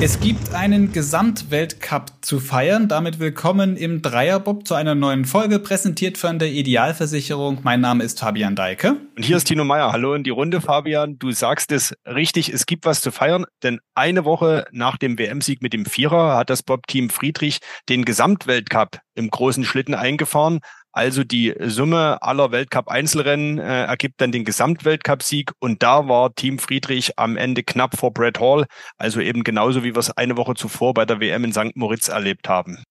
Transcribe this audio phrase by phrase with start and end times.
[0.00, 2.88] Es gibt einen Gesamtweltcup zu feiern.
[2.88, 7.60] Damit willkommen im Dreierbob zu einer neuen Folge, präsentiert von der Idealversicherung.
[7.62, 8.96] Mein Name ist Fabian Deike.
[9.16, 9.92] Und hier ist Tino Meyer.
[9.92, 11.20] Hallo in die Runde, Fabian.
[11.20, 15.62] Du sagst es richtig, es gibt was zu feiern, denn eine Woche nach dem WM-Sieg
[15.62, 20.58] mit dem Vierer hat das Bob-Team Friedrich den Gesamtweltcup im großen Schlitten eingefahren.
[20.92, 27.18] Also die Summe aller Weltcup-Einzelrennen äh, ergibt dann den Gesamtweltcup-Sieg und da war Team Friedrich
[27.18, 28.66] am Ende knapp vor Brad Hall,
[28.98, 31.76] also eben genauso wie wir es eine Woche zuvor bei der WM in St.
[31.76, 32.84] Moritz erlebt haben.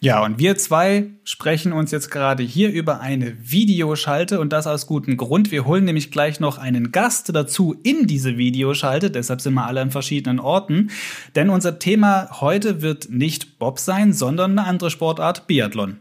[0.00, 4.86] Ja, und wir zwei sprechen uns jetzt gerade hier über eine Videoschalte und das aus
[4.86, 5.50] gutem Grund.
[5.50, 9.80] Wir holen nämlich gleich noch einen Gast dazu in diese Videoschalte, deshalb sind wir alle
[9.80, 10.92] an verschiedenen Orten.
[11.34, 15.98] Denn unser Thema heute wird nicht Bob sein, sondern eine andere Sportart, Biathlon.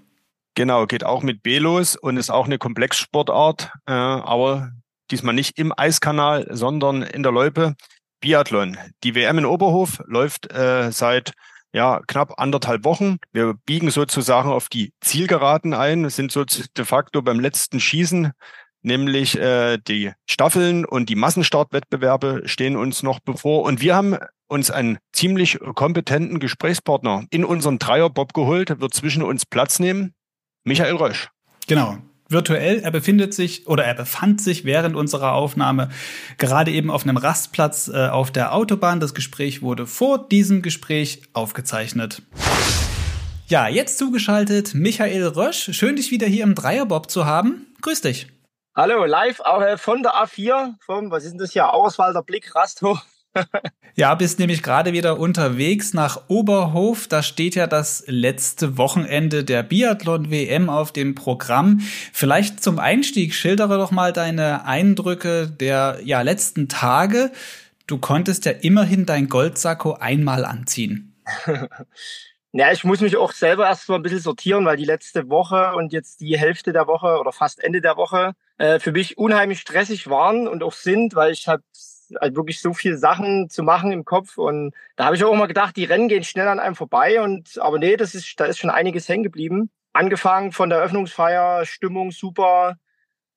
[0.57, 4.71] Genau, geht auch mit B los und ist auch eine Komplexsportart, äh, aber
[5.11, 7.75] diesmal nicht im Eiskanal, sondern in der Loipe.
[8.21, 8.75] Biathlon.
[9.03, 11.34] Die WM in Oberhof läuft äh, seit
[11.73, 13.17] ja, knapp anderthalb Wochen.
[13.32, 18.32] Wir biegen sozusagen auf die Zielgeraden ein, sind so de facto beim letzten Schießen,
[18.82, 23.62] nämlich äh, die Staffeln und die Massenstartwettbewerbe stehen uns noch bevor.
[23.62, 24.17] Und wir haben
[24.48, 30.15] uns einen ziemlich kompetenten Gesprächspartner in unseren Dreierbob geholt, wird zwischen uns Platz nehmen.
[30.68, 31.29] Michael Rösch.
[31.68, 31.98] Genau.
[32.27, 35.87] Virtuell, er befindet sich oder er befand sich während unserer Aufnahme
[36.37, 38.99] gerade eben auf einem Rastplatz äh, auf der Autobahn.
[38.99, 42.21] Das Gespräch wurde vor diesem Gespräch aufgezeichnet.
[43.48, 45.70] Ja, jetzt zugeschaltet Michael Rösch.
[45.71, 47.68] Schön, dich wieder hier im Dreierbob zu haben.
[47.82, 48.27] Grüß dich.
[48.76, 52.54] Hallo, live auch äh, von der A4, vom, was ist denn das hier, Auswalder Blick,
[52.54, 53.05] Rasthof.
[53.96, 57.07] ja, bist nämlich gerade wieder unterwegs nach Oberhof.
[57.07, 61.82] Da steht ja das letzte Wochenende der Biathlon-WM auf dem Programm.
[62.13, 67.31] Vielleicht zum Einstieg schildere doch mal deine Eindrücke der ja, letzten Tage.
[67.88, 71.16] Du konntest ja immerhin dein Goldsacko einmal anziehen.
[72.53, 75.73] Ja, ich muss mich auch selber erst mal ein bisschen sortieren, weil die letzte Woche
[75.75, 79.59] und jetzt die Hälfte der Woche oder fast Ende der Woche äh, für mich unheimlich
[79.59, 81.61] stressig waren und auch sind, weil ich halt
[82.16, 84.38] also wirklich so viele Sachen zu machen im Kopf.
[84.38, 87.22] Und da habe ich auch immer gedacht, die Rennen gehen schnell an einem vorbei.
[87.22, 89.69] Und aber nee, das ist, da ist schon einiges hängen geblieben.
[89.94, 92.78] Angefangen von der Eröffnungsfeier, Stimmung super.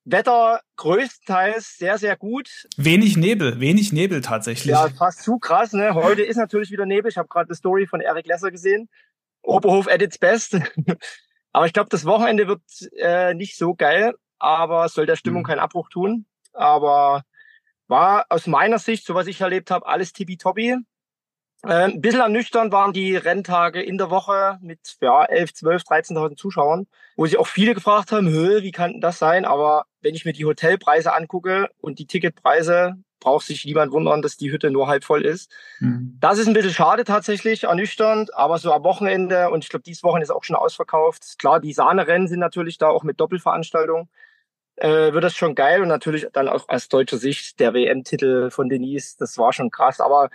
[0.04, 2.66] Wetter größtenteils sehr, sehr gut.
[2.76, 4.72] Wenig Nebel, wenig Nebel tatsächlich.
[4.72, 5.72] Ja, fast zu krass.
[5.72, 5.94] Ne?
[5.94, 7.10] Heute ist natürlich wieder Nebel.
[7.10, 8.88] Ich habe gerade eine Story von Eric Lesser gesehen.
[9.42, 10.58] Oberhof at its best.
[11.52, 12.62] aber ich glaube, das Wochenende wird
[12.96, 15.46] äh, nicht so geil, aber soll der Stimmung mhm.
[15.46, 16.26] keinen Abbruch tun.
[16.52, 17.22] Aber
[17.90, 20.76] war aus meiner Sicht, so was ich erlebt habe, alles tippitoppi.
[21.62, 26.36] Äh, ein bisschen ernüchternd waren die Renntage in der Woche mit ja, 11, 12, 13.000
[26.36, 26.86] Zuschauern,
[27.16, 29.44] wo sich auch viele gefragt haben, wie kann das sein?
[29.44, 34.38] Aber wenn ich mir die Hotelpreise angucke und die Ticketpreise, braucht sich niemand wundern, dass
[34.38, 35.52] die Hütte nur halb voll ist.
[35.78, 36.16] Mhm.
[36.20, 40.02] Das ist ein bisschen schade tatsächlich, ernüchternd, aber so am Wochenende und ich glaube, dieses
[40.02, 41.38] Wochenende ist auch schon ausverkauft.
[41.38, 44.08] Klar, die Sahnerennen sind natürlich da auch mit Doppelveranstaltung
[44.80, 48.68] äh, wird das schon geil und natürlich dann auch aus deutscher Sicht der WM-Titel von
[48.68, 50.00] Denise, das war schon krass.
[50.00, 50.30] Aber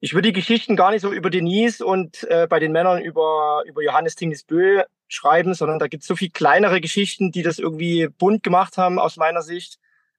[0.00, 3.62] ich würde die Geschichten gar nicht so über Denise und äh, bei den Männern über,
[3.66, 8.08] über Johannes Tingesbö schreiben, sondern da gibt es so viel kleinere Geschichten, die das irgendwie
[8.08, 9.78] bunt gemacht haben aus meiner Sicht.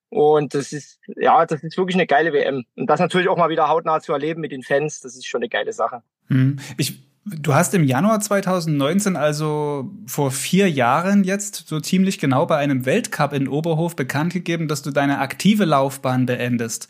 [0.09, 2.65] Und das ist, ja, das ist wirklich eine geile WM.
[2.75, 5.41] Und das natürlich auch mal wieder hautnah zu erleben mit den Fans, das ist schon
[5.41, 6.01] eine geile Sache.
[6.27, 6.59] Hm.
[6.77, 12.57] Ich Du hast im Januar 2019, also vor vier Jahren jetzt, so ziemlich genau bei
[12.57, 16.87] einem Weltcup in Oberhof bekannt gegeben, dass du deine aktive Laufbahn beendest.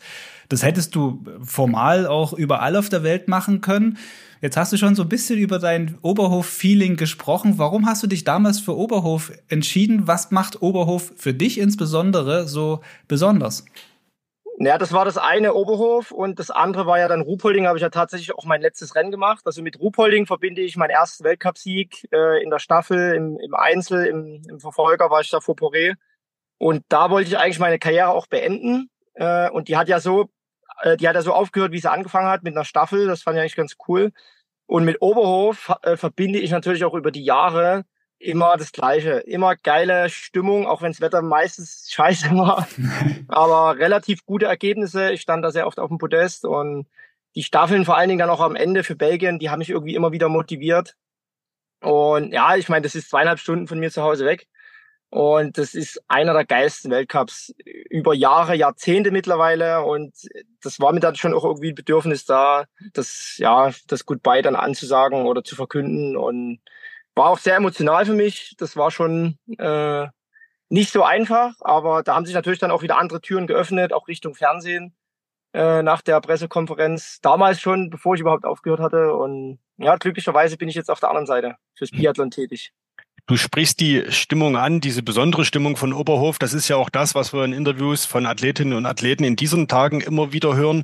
[0.48, 3.98] Das hättest du formal auch überall auf der Welt machen können.
[4.40, 7.58] Jetzt hast du schon so ein bisschen über dein Oberhof-Feeling gesprochen.
[7.58, 10.06] Warum hast du dich damals für Oberhof entschieden?
[10.06, 13.66] Was macht Oberhof für dich insbesondere so besonders?
[14.62, 17.82] Ja, das war das eine Oberhof und das andere war ja dann Ruhpolding, habe ich
[17.82, 19.46] ja tatsächlich auch mein letztes Rennen gemacht.
[19.46, 24.04] Also mit Ruhpolding verbinde ich meinen ersten Weltcupsieg äh, in der Staffel, im, im Einzel,
[24.04, 25.94] im, im, Verfolger war ich da vor Poré.
[26.58, 28.90] Und da wollte ich eigentlich meine Karriere auch beenden.
[29.14, 30.28] Äh, und die hat ja so,
[30.82, 33.06] äh, die hat ja so aufgehört, wie sie angefangen hat mit einer Staffel.
[33.06, 34.12] Das fand ich eigentlich ganz cool.
[34.66, 37.86] Und mit Oberhof äh, verbinde ich natürlich auch über die Jahre
[38.20, 39.12] immer das Gleiche.
[39.20, 42.68] Immer geile Stimmung, auch wenn das Wetter meistens scheiße war.
[43.28, 45.10] Aber relativ gute Ergebnisse.
[45.10, 46.86] Ich stand da sehr oft auf dem Podest und
[47.34, 49.94] die Staffeln vor allen Dingen dann auch am Ende für Belgien, die haben mich irgendwie
[49.94, 50.96] immer wieder motiviert.
[51.80, 54.46] Und ja, ich meine, das ist zweieinhalb Stunden von mir zu Hause weg.
[55.10, 59.82] Und das ist einer der geilsten Weltcups über Jahre, Jahrzehnte mittlerweile.
[59.82, 60.12] Und
[60.62, 64.54] das war mir dann schon auch irgendwie ein Bedürfnis da, das, ja, das Goodbye dann
[64.54, 66.16] anzusagen oder zu verkünden.
[66.16, 66.60] Und
[67.20, 68.54] war auch sehr emotional für mich.
[68.58, 70.06] Das war schon äh,
[70.70, 74.08] nicht so einfach, aber da haben sich natürlich dann auch wieder andere Türen geöffnet, auch
[74.08, 74.94] Richtung Fernsehen.
[75.52, 77.18] äh, nach der Pressekonferenz.
[77.22, 79.14] Damals schon, bevor ich überhaupt aufgehört hatte.
[79.14, 82.72] Und ja, glücklicherweise bin ich jetzt auf der anderen Seite fürs Biathlon tätig.
[83.26, 86.38] Du sprichst die Stimmung an, diese besondere Stimmung von Oberhof.
[86.38, 89.68] Das ist ja auch das, was wir in Interviews von Athletinnen und Athleten in diesen
[89.68, 90.82] Tagen immer wieder hören.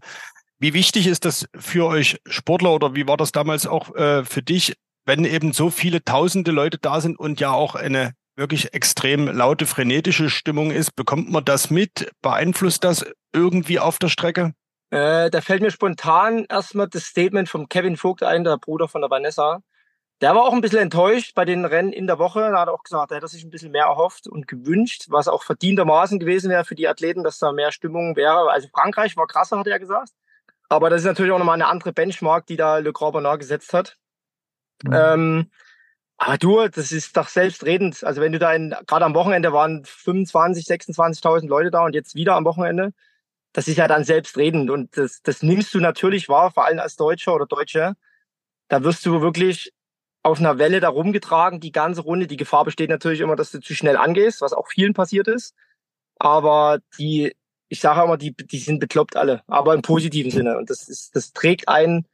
[0.59, 4.43] Wie wichtig ist das für euch Sportler oder wie war das damals auch äh, für
[4.43, 4.75] dich,
[5.06, 9.67] wenn eben so viele tausende Leute da sind und ja auch eine wirklich extrem laute,
[9.67, 10.94] frenetische Stimmung ist?
[10.94, 12.11] Bekommt man das mit?
[12.20, 14.53] Beeinflusst das irgendwie auf der Strecke?
[14.91, 19.00] Äh, da fällt mir spontan erstmal das Statement von Kevin Vogt ein, der Bruder von
[19.00, 19.61] der Vanessa.
[20.23, 22.41] Der war auch ein bisschen enttäuscht bei den Rennen in der Woche.
[22.41, 25.29] Da hat er auch gesagt, er hätte sich ein bisschen mehr erhofft und gewünscht, was
[25.29, 28.50] auch verdientermaßen gewesen wäre für die Athleten, dass da mehr Stimmung wäre.
[28.50, 30.11] Also Frankreich war krasser, hat er gesagt.
[30.69, 33.75] Aber das ist natürlich auch nochmal eine andere Benchmark, die da Le Grand Bernard gesetzt
[33.75, 33.99] hat.
[34.84, 34.93] Mhm.
[34.93, 35.50] Ähm,
[36.19, 38.02] aber du, das ist doch selbstredend.
[38.02, 42.14] Also wenn du da in, gerade am Wochenende waren 25, 26.000 Leute da und jetzt
[42.14, 42.93] wieder am Wochenende,
[43.52, 46.96] das ist ja dann selbstredend und das, das nimmst du natürlich wahr, vor allem als
[46.96, 47.94] Deutscher oder Deutsche.
[48.69, 49.73] Da wirst du wirklich
[50.23, 52.26] auf einer Welle da rumgetragen, die ganze Runde.
[52.26, 55.55] Die Gefahr besteht natürlich immer, dass du zu schnell angehst, was auch vielen passiert ist.
[56.19, 57.34] Aber die,
[57.69, 60.58] ich sage immer, die, die sind bekloppt alle, aber im positiven Sinne.
[60.58, 62.06] Und das ist, das trägt einen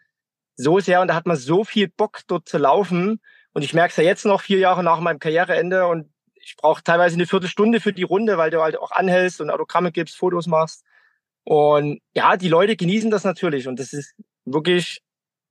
[0.62, 3.20] so sehr und da hat man so viel Bock, dort zu laufen.
[3.52, 6.82] Und ich merke es ja jetzt noch vier Jahre nach meinem Karriereende und ich brauche
[6.82, 10.46] teilweise eine Viertelstunde für die Runde, weil du halt auch anhältst und Autogramme gibst, Fotos
[10.46, 10.84] machst.
[11.44, 14.14] Und ja, die Leute genießen das natürlich und das ist
[14.44, 15.00] wirklich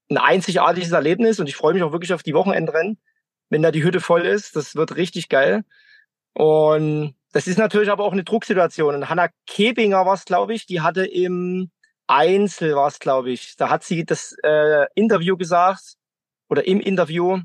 [0.10, 2.98] ein einzigartiges Erlebnis und ich freue mich auch wirklich auf die Wochenendrennen,
[3.50, 4.56] wenn da die Hütte voll ist.
[4.56, 5.64] Das wird richtig geil.
[6.34, 8.96] Und das ist natürlich aber auch eine Drucksituation.
[8.96, 11.72] Und Hanna Kebinger war es, glaube ich, die hatte im
[12.12, 13.56] Einzel war es, glaube ich.
[13.56, 15.96] Da hat sie das äh, Interview gesagt
[16.50, 17.40] oder im Interview.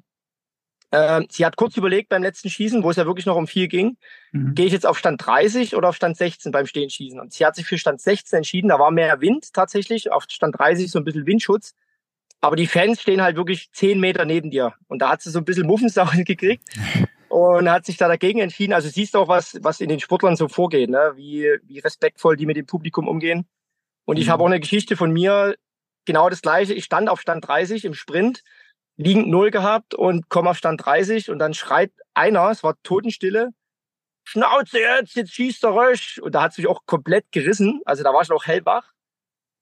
[0.91, 3.69] Äh, sie hat kurz überlegt beim letzten Schießen, wo es ja wirklich noch um viel
[3.69, 3.97] ging,
[4.33, 4.55] mhm.
[4.55, 7.21] gehe ich jetzt auf Stand 30 oder auf Stand 16 beim Stehenschießen?
[7.21, 8.69] Und sie hat sich für Stand 16 entschieden.
[8.69, 11.75] Da war mehr Wind tatsächlich, auf Stand 30 so ein bisschen Windschutz.
[12.41, 14.75] Aber die Fans stehen halt wirklich zehn Meter neben dir.
[14.89, 16.65] Und da hat sie so ein bisschen Muffensau gekriegt
[17.29, 18.73] und hat sich da dagegen entschieden.
[18.73, 21.13] Also siehst du auch, was, was in den Sportlern so vorgeht, ne?
[21.15, 23.47] wie, wie respektvoll die mit dem Publikum umgehen.
[24.07, 24.31] Und ich mhm.
[24.31, 25.57] habe auch eine Geschichte von mir,
[26.07, 26.73] genau das gleiche.
[26.73, 28.43] Ich stand auf Stand 30 im Sprint,
[28.97, 33.51] liegend Null gehabt und komme auf Stand 30 und dann schreit einer, es war Totenstille,
[34.29, 36.19] Schnauze jetzt, jetzt schießt der Rösch.
[36.19, 37.81] Und da hat es mich auch komplett gerissen.
[37.85, 38.93] Also da war ich noch hellwach.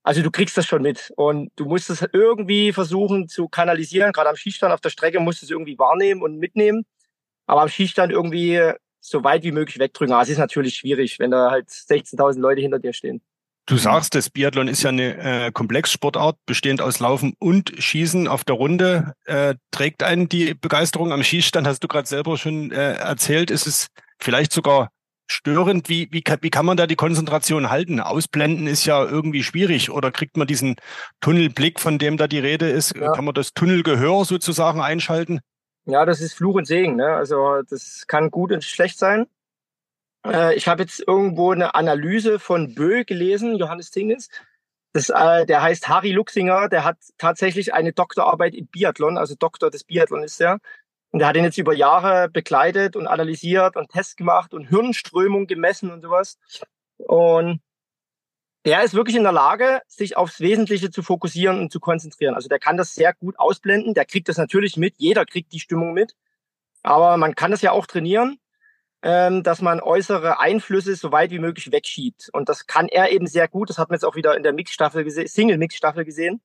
[0.02, 4.12] Also du kriegst das schon mit und du musst es irgendwie versuchen zu kanalisieren.
[4.12, 6.86] Gerade am Schießstand auf der Strecke musst du es irgendwie wahrnehmen und mitnehmen.
[7.46, 10.14] Aber am Schießstand irgendwie so weit wie möglich wegdrücken.
[10.14, 13.22] Aber es ist natürlich schwierig, wenn da halt 16.000 Leute hinter dir stehen.
[13.66, 18.44] Du sagst, das Biathlon ist ja eine äh, Komplexsportart, bestehend aus Laufen und Schießen auf
[18.44, 19.14] der Runde.
[19.24, 23.50] Äh, trägt einen die Begeisterung am Schießstand, hast du gerade selber schon äh, erzählt.
[23.50, 23.86] Ist es
[24.18, 24.90] vielleicht sogar
[25.26, 25.88] störend?
[25.88, 28.00] Wie, wie, kann, wie kann man da die Konzentration halten?
[28.00, 29.90] Ausblenden ist ja irgendwie schwierig.
[29.90, 30.76] Oder kriegt man diesen
[31.22, 32.94] Tunnelblick, von dem da die Rede ist?
[32.94, 33.12] Ja.
[33.12, 35.40] Kann man das Tunnelgehör sozusagen einschalten?
[35.86, 36.96] Ja, das ist Fluch und Segen.
[36.96, 37.06] Ne?
[37.06, 39.26] Also das kann gut und schlecht sein.
[40.26, 44.28] Äh, ich habe jetzt irgendwo eine Analyse von Bö gelesen, Johannes Tinges.
[44.92, 49.70] Das, äh, der heißt Harry Luxinger, der hat tatsächlich eine Doktorarbeit in Biathlon, also Doktor
[49.70, 50.58] des Biathlon ist er.
[51.10, 55.46] Und er hat ihn jetzt über Jahre begleitet und analysiert und Tests gemacht und Hirnströmung
[55.46, 56.38] gemessen und sowas.
[56.96, 57.60] Und
[58.64, 62.34] der ist wirklich in der Lage, sich aufs Wesentliche zu fokussieren und zu konzentrieren.
[62.34, 63.94] Also der kann das sehr gut ausblenden.
[63.94, 64.94] Der kriegt das natürlich mit.
[64.98, 66.14] Jeder kriegt die Stimmung mit.
[66.82, 68.38] Aber man kann das ja auch trainieren,
[69.04, 72.30] dass man äußere Einflüsse so weit wie möglich wegschiebt.
[72.32, 73.68] Und das kann er eben sehr gut.
[73.68, 76.40] Das hat man jetzt auch wieder in der Mixstaffel gesehen, Single-Mix-Staffel gesehen,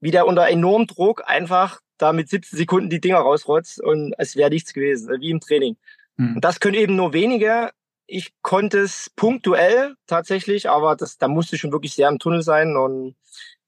[0.00, 4.36] wie der unter enormem Druck einfach da mit 17 Sekunden die Dinger rausrotzt und es
[4.36, 5.76] wäre nichts gewesen, wie im Training.
[6.16, 6.36] Mhm.
[6.36, 7.72] Und das können eben nur wenige.
[8.06, 12.76] Ich konnte es punktuell tatsächlich, aber das, da musste schon wirklich sehr im Tunnel sein
[12.76, 13.16] und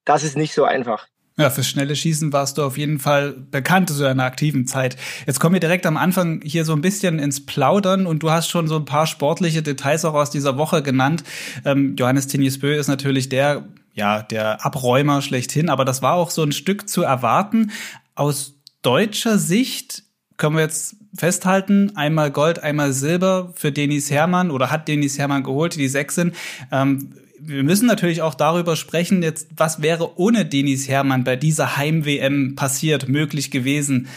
[0.07, 1.09] das ist nicht so einfach.
[1.41, 4.99] Ja, fürs schnelle Schießen warst du auf jeden Fall bekannt zu deiner aktiven Zeit.
[5.27, 8.51] Jetzt kommen wir direkt am Anfang hier so ein bisschen ins Plaudern und du hast
[8.51, 11.25] schon so ein paar sportliche Details auch aus dieser Woche genannt.
[11.65, 16.43] Ähm, Johannes Tinjesbö ist natürlich der, ja, der Abräumer schlechthin, aber das war auch so
[16.43, 17.71] ein Stück zu erwarten.
[18.15, 20.03] Aus deutscher Sicht
[20.37, 25.43] können wir jetzt festhalten, einmal Gold, einmal Silber für Denis Hermann oder hat Denis Hermann
[25.43, 26.35] geholt, die sechs sind.
[26.71, 31.77] Ähm, wir müssen natürlich auch darüber sprechen, jetzt, was wäre ohne Denis Hermann bei dieser
[31.77, 34.09] Heim-WM passiert, möglich gewesen.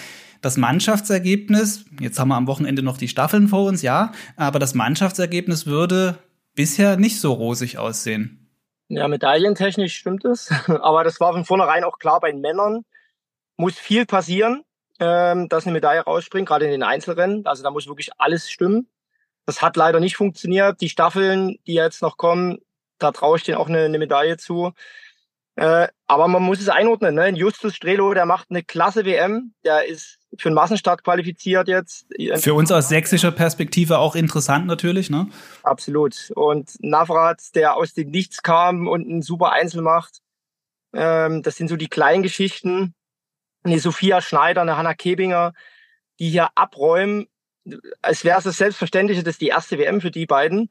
[0.41, 4.73] Das Mannschaftsergebnis, jetzt haben wir am Wochenende noch die Staffeln vor uns, ja, aber das
[4.73, 6.17] Mannschaftsergebnis würde
[6.53, 8.49] bisher nicht so rosig aussehen.
[8.89, 12.83] Ja, medaillentechnisch stimmt es, aber das war von vornherein auch klar bei den Männern
[13.57, 14.63] muss viel passieren,
[14.99, 17.45] ähm, dass eine Medaille rausspringt, gerade in den Einzelrennen.
[17.45, 18.87] Also da muss wirklich alles stimmen.
[19.45, 20.81] Das hat leider nicht funktioniert.
[20.81, 22.59] Die Staffeln, die jetzt noch kommen,
[23.03, 24.73] da traue ich denen auch eine, eine Medaille zu.
[25.55, 27.13] Äh, aber man muss es einordnen.
[27.13, 27.29] Ne?
[27.29, 29.53] Justus Strelo, der macht eine klasse WM.
[29.63, 32.07] Der ist für den Massenstart qualifiziert jetzt.
[32.37, 35.27] Für uns aus sächsischer Perspektive auch interessant natürlich, ne?
[35.61, 36.31] Absolut.
[36.35, 40.21] Und Navrat, der aus dem Nichts kam und ein super Einzel macht.
[40.93, 42.95] Ähm, das sind so die kleinen Geschichten.
[43.63, 45.53] Eine Sophia Schneider, eine Hanna Kebinger,
[46.19, 47.27] die hier abräumen.
[48.01, 50.69] Als wäre es das Selbstverständliche, das ist die erste WM für die beiden.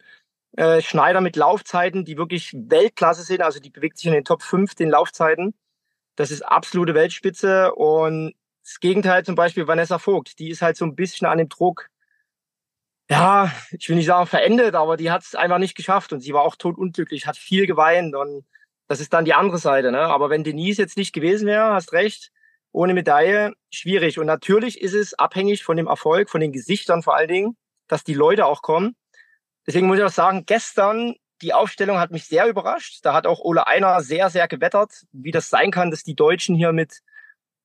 [0.57, 4.43] Äh, Schneider mit Laufzeiten, die wirklich Weltklasse sind, also die bewegt sich in den Top
[4.43, 5.55] 5 den Laufzeiten.
[6.17, 10.85] Das ist absolute Weltspitze und das Gegenteil zum Beispiel Vanessa Vogt, die ist halt so
[10.85, 11.89] ein bisschen an dem Druck,
[13.11, 16.33] ja, ich will nicht sagen verendet, aber die hat es einfach nicht geschafft und sie
[16.33, 18.45] war auch totunglücklich, hat viel geweint und
[18.89, 19.93] das ist dann die andere Seite.
[19.93, 20.01] Ne?
[20.01, 22.31] Aber wenn Denise jetzt nicht gewesen wäre, hast recht,
[22.73, 24.19] ohne Medaille, schwierig.
[24.19, 27.57] Und natürlich ist es abhängig von dem Erfolg, von den Gesichtern vor allen Dingen,
[27.89, 28.97] dass die Leute auch kommen.
[29.67, 33.01] Deswegen muss ich auch sagen, gestern die Aufstellung hat mich sehr überrascht.
[33.03, 36.55] Da hat auch Ole Einer sehr, sehr gewettert, wie das sein kann, dass die Deutschen
[36.55, 37.01] hier mit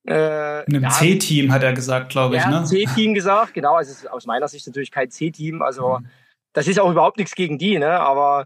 [0.08, 2.42] äh, einem ja, C-Team hat er gesagt, glaube ich.
[2.42, 2.64] Ja, ne?
[2.66, 3.76] C-Team gesagt, genau.
[3.76, 5.62] Also es ist aus meiner Sicht natürlich kein C-Team.
[5.62, 6.08] Also mhm.
[6.54, 8.00] das ist auch überhaupt nichts gegen die, ne?
[8.00, 8.46] Aber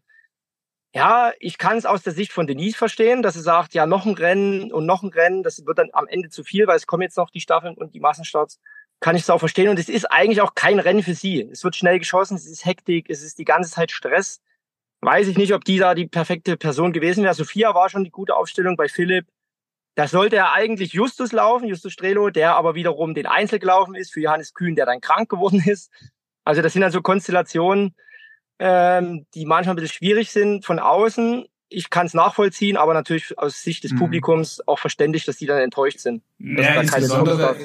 [0.93, 4.05] ja, ich kann es aus der Sicht von Denise verstehen, dass sie sagt, ja, noch
[4.05, 6.87] ein Rennen und noch ein Rennen, das wird dann am Ende zu viel, weil es
[6.87, 8.59] kommen jetzt noch die Staffeln und die Massenstarts
[9.01, 9.67] kann ich es auch verstehen.
[9.67, 11.49] Und es ist eigentlich auch kein Rennen für sie.
[11.51, 14.39] Es wird schnell geschossen, es ist Hektik, es ist die ganze Zeit Stress.
[15.01, 17.33] Weiß ich nicht, ob die da die perfekte Person gewesen wäre.
[17.33, 19.25] Sophia war schon die gute Aufstellung bei Philipp.
[19.95, 24.13] Da sollte er eigentlich Justus laufen, Justus Strelo, der aber wiederum den Einzel gelaufen ist
[24.13, 25.91] für Johannes Kühn, der dann krank geworden ist.
[26.45, 27.95] Also das sind also Konstellationen,
[28.59, 31.45] ähm, die manchmal ein bisschen schwierig sind von außen.
[31.69, 33.99] Ich kann es nachvollziehen, aber natürlich aus Sicht des mhm.
[33.99, 36.21] Publikums auch verständlich, dass die dann enttäuscht sind.
[36.37, 37.55] Ja, insbesondere,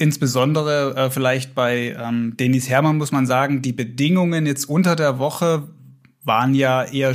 [0.00, 5.18] Insbesondere äh, vielleicht bei ähm, Denis Hermann muss man sagen, die Bedingungen jetzt unter der
[5.18, 5.64] Woche
[6.22, 7.14] waren ja eher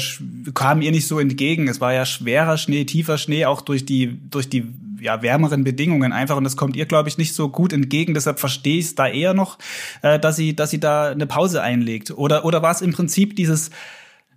[0.53, 1.69] kamen ihr nicht so entgegen.
[1.69, 4.67] Es war ja schwerer Schnee, tiefer Schnee, auch durch die durch die
[4.99, 8.13] ja wärmeren Bedingungen einfach und das kommt ihr glaube ich nicht so gut entgegen.
[8.15, 9.59] Deshalb verstehe ich es da eher noch,
[10.01, 12.11] äh, dass sie dass sie da eine Pause einlegt.
[12.11, 13.71] Oder oder war es im Prinzip dieses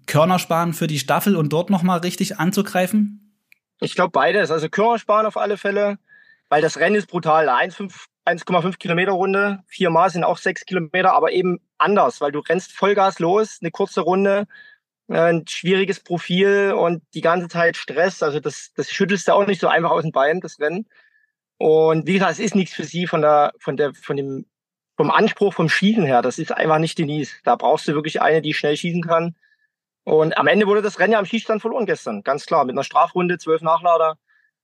[0.06, 3.34] Körnersparen für die Staffel und dort noch mal richtig anzugreifen?
[3.80, 4.52] Ich glaube beides.
[4.52, 5.98] Also Körnersparen auf alle Fälle,
[6.48, 7.48] weil das Rennen ist brutal.
[7.48, 7.92] 1,5
[8.26, 13.18] 1,5 Kilometer Runde, viermal sind auch sechs Kilometer, aber eben anders, weil du rennst Vollgas
[13.20, 14.46] los, eine kurze Runde,
[15.08, 18.22] äh, ein schwieriges Profil und die ganze Zeit Stress.
[18.22, 20.86] Also das, das schüttelst du auch nicht so einfach aus den Beinen, das Rennen.
[21.58, 24.46] Und wie gesagt, es ist nichts für sie von der, von der, von dem,
[24.96, 26.22] vom Anspruch vom Schießen her.
[26.22, 27.34] Das ist einfach nicht Denise.
[27.44, 29.36] Da brauchst du wirklich eine, die schnell schießen kann.
[30.04, 32.22] Und am Ende wurde das Rennen ja am Schießstand verloren gestern.
[32.22, 32.64] Ganz klar.
[32.64, 34.18] Mit einer Strafrunde, zwölf Nachlader.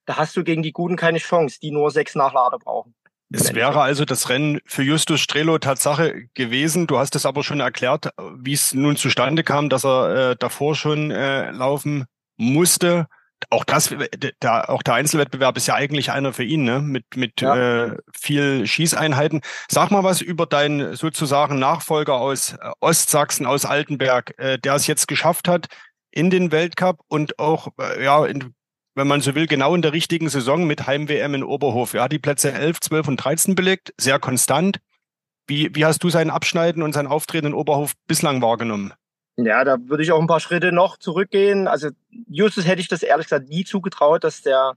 [0.06, 2.94] Da hast du gegen die Guten keine Chance, die nur sechs Nachlader brauchen.
[3.32, 6.86] Es wäre also das Rennen für Justus Strelo Tatsache gewesen.
[6.86, 10.74] Du hast es aber schon erklärt, wie es nun zustande kam, dass er äh, davor
[10.74, 12.04] schon äh, laufen
[12.36, 13.06] musste.
[13.50, 13.94] Auch das,
[14.42, 16.80] der, auch der Einzelwettbewerb ist ja eigentlich einer für ihn, ne?
[16.80, 17.86] Mit mit ja.
[17.86, 19.40] äh, viel Schießeinheiten.
[19.68, 24.86] Sag mal was über deinen sozusagen Nachfolger aus äh, Ostsachsen, aus Altenberg, äh, der es
[24.86, 25.66] jetzt geschafft hat
[26.12, 28.54] in den Weltcup und auch äh, ja in
[28.94, 31.94] wenn man so will, genau in der richtigen Saison mit Heim-WM in Oberhof.
[31.94, 34.80] Er hat die Plätze 11, 12 und 13 belegt, sehr konstant.
[35.46, 38.92] Wie, wie hast du sein Abschneiden und sein Auftreten in Oberhof bislang wahrgenommen?
[39.36, 41.66] Ja, da würde ich auch ein paar Schritte noch zurückgehen.
[41.66, 41.88] Also
[42.28, 44.74] Justus hätte ich das ehrlich gesagt nie zugetraut, dass der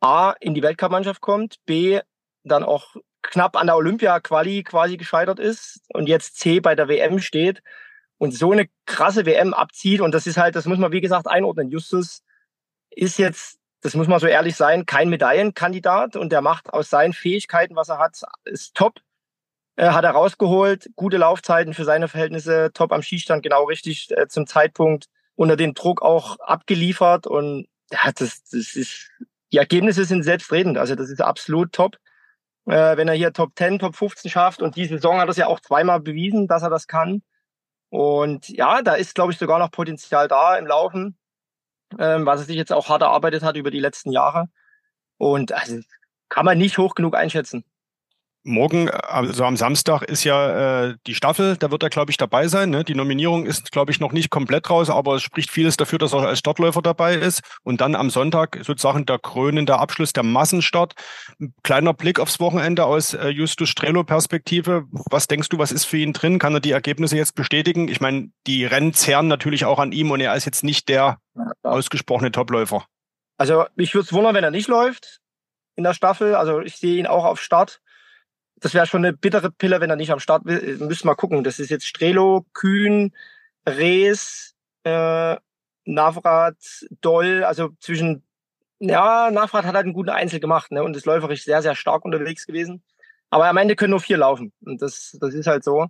[0.00, 2.00] A in die Weltcup-Mannschaft kommt, B
[2.42, 7.18] dann auch knapp an der Olympia-Quali quasi gescheitert ist und jetzt C bei der WM
[7.18, 7.62] steht
[8.18, 10.00] und so eine krasse WM abzieht.
[10.00, 11.70] Und das ist halt, das muss man wie gesagt einordnen.
[11.70, 12.22] Justus
[12.96, 17.12] ist jetzt, das muss man so ehrlich sein, kein Medaillenkandidat und der macht aus seinen
[17.12, 19.00] Fähigkeiten, was er hat, ist top.
[19.76, 24.26] Er hat er rausgeholt, gute Laufzeiten für seine Verhältnisse, top am Schießstand, genau richtig äh,
[24.26, 29.10] zum Zeitpunkt, unter dem Druck auch abgeliefert und ja, das, das ist,
[29.52, 31.98] die Ergebnisse sind selbstredend, also das ist absolut top.
[32.64, 35.36] Äh, wenn er hier Top 10, Top 15 schafft und diese Saison hat er es
[35.36, 37.22] ja auch zweimal bewiesen, dass er das kann.
[37.90, 41.16] Und ja, da ist, glaube ich, sogar noch Potenzial da im Laufen
[41.98, 44.48] ähm, was er sich jetzt auch hart erarbeitet hat über die letzten Jahre.
[45.18, 45.80] Und also
[46.28, 47.64] kann man nicht hoch genug einschätzen.
[48.48, 52.46] Morgen, also am Samstag, ist ja äh, die Staffel, da wird er, glaube ich, dabei
[52.46, 52.70] sein.
[52.70, 52.84] Ne?
[52.84, 56.12] Die Nominierung ist, glaube ich, noch nicht komplett raus, aber es spricht vieles dafür, dass
[56.12, 57.40] er als Startläufer dabei ist.
[57.64, 60.94] Und dann am Sonntag sozusagen der krönende Abschluss, der Massenstart.
[61.40, 64.84] Ein kleiner Blick aufs Wochenende aus äh, Justus Strelo-Perspektive.
[65.10, 66.38] Was denkst du, was ist für ihn drin?
[66.38, 67.88] Kann er die Ergebnisse jetzt bestätigen?
[67.88, 71.18] Ich meine, die Rennen zehren natürlich auch an ihm und er ist jetzt nicht der
[71.64, 72.84] ausgesprochene Topläufer.
[73.38, 75.18] Also mich würde es wundern, wenn er nicht läuft
[75.74, 76.36] in der Staffel.
[76.36, 77.80] Also ich sehe ihn auch auf Start
[78.60, 80.78] das wäre schon eine bittere Pille, wenn er nicht am Start will.
[80.78, 81.44] Müssen wir gucken.
[81.44, 83.12] Das ist jetzt Strelo, Kühn,
[83.68, 85.36] Rees, äh,
[85.84, 86.56] Navrat,
[87.00, 87.44] Doll.
[87.44, 88.22] Also zwischen
[88.78, 90.82] Ja, Nachfahrt hat halt einen guten Einzel gemacht ne?
[90.82, 92.82] und ist läuferisch sehr, sehr stark unterwegs gewesen.
[93.30, 94.52] Aber am Ende können nur vier laufen.
[94.64, 95.88] Und das, das ist halt so.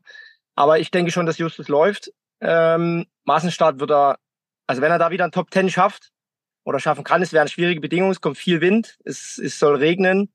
[0.55, 2.13] Aber ich denke schon, dass Justus läuft.
[2.41, 4.19] Ähm, Massenstart wird er,
[4.67, 6.11] also wenn er da wieder ein Top Ten schafft
[6.65, 10.33] oder schaffen kann, es wären schwierige Bedingungen, es kommt viel Wind, es, es soll regnen.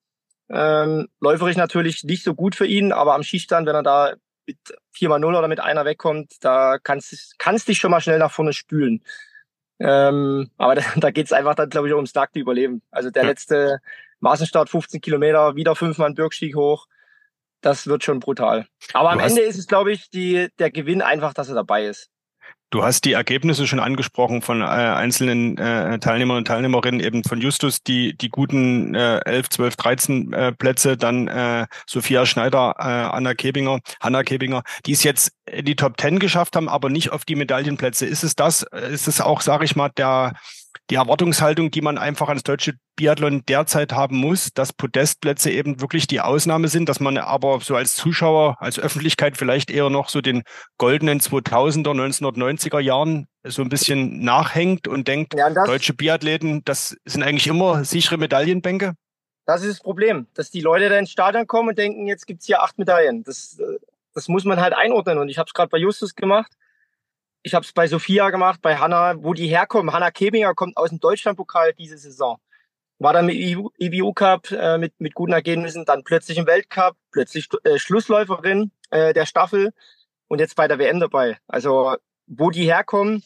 [0.54, 4.14] Ähm, läuferisch natürlich nicht so gut für ihn, aber am Schießstand, wenn er da
[4.46, 4.58] mit
[4.96, 9.04] 4x0 oder mit einer wegkommt, da kannst kannst dich schon mal schnell nach vorne spülen.
[9.80, 12.82] Ähm, aber da, da geht es einfach dann, glaube ich, ums nackte Überleben.
[12.92, 13.30] Also der ja.
[13.30, 13.80] letzte
[14.20, 16.88] Massenstart, 15 Kilometer, wieder fünfmal Bürgstieg hoch.
[17.62, 18.68] Das wird schon brutal.
[18.94, 22.10] Aber am Ende ist es, glaube ich, die, der Gewinn einfach, dass er dabei ist.
[22.72, 27.42] Du hast die Ergebnisse schon angesprochen von äh, einzelnen äh, Teilnehmern und Teilnehmerinnen, eben von
[27.42, 32.84] Justus, die die guten äh, 11, 12, 13 äh, Plätze, dann äh, Sophia Schneider, äh,
[32.84, 37.12] Anna Kebinger, Hanna Kebinger, die es jetzt in die Top 10 geschafft haben, aber nicht
[37.12, 38.06] auf die Medaillenplätze.
[38.06, 38.64] Ist es das?
[38.64, 40.34] Ist es auch, sage ich mal, der
[40.92, 46.06] die Erwartungshaltung, die man einfach ans deutsche Biathlon derzeit haben muss, dass Podestplätze eben wirklich
[46.06, 50.20] die Ausnahme sind, dass man aber so als Zuschauer, als Öffentlichkeit vielleicht eher noch so
[50.20, 50.44] den
[50.78, 56.98] goldenen 2000er, 1990er Jahren so ein bisschen nachhängt und denkt, ja, und deutsche Biathleten, das
[57.06, 58.94] sind eigentlich immer sichere Medaillenbänke?
[59.46, 62.46] Das ist das Problem, dass die Leute da ins Stadion kommen und denken, jetzt gibt's
[62.46, 63.24] hier acht Medaillen.
[63.24, 63.80] Das, äh,
[64.14, 65.18] das muss man halt einordnen.
[65.20, 66.52] Und ich habe es gerade bei Justus gemacht
[67.44, 69.94] ich habe es bei Sophia gemacht, bei Hanna, wo die herkommen.
[69.94, 72.38] Hanna Kebinger kommt aus dem Deutschlandpokal diese Saison.
[73.00, 77.50] War dann mit IBU Cup äh, mit, mit guten Ergebnissen, dann plötzlich im Weltcup, plötzlich
[77.64, 79.74] äh, Schlussläuferin äh, der Staffel
[80.28, 81.40] und jetzt bei der WM dabei.
[81.48, 81.96] Also
[82.28, 83.24] wo die herkommen,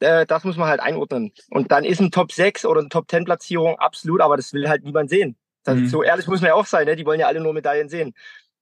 [0.00, 1.32] äh, das muss man halt einordnen.
[1.50, 4.68] Und dann ist ein Top 6 oder eine Top 10 Platzierung absolut, aber das will
[4.68, 5.36] halt niemand sehen.
[5.66, 5.88] Mhm.
[5.88, 6.96] So ehrlich muss man ja auch sein, ne?
[6.96, 8.14] die wollen ja alle nur Medaillen sehen.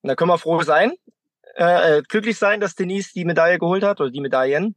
[0.02, 0.92] Und da können wir froh sein,
[1.59, 4.77] äh, äh, glücklich sein, dass Denise die Medaille geholt hat oder die Medaillen.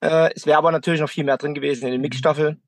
[0.00, 2.58] Äh, es wäre aber natürlich noch viel mehr drin gewesen in der Mixstaffel.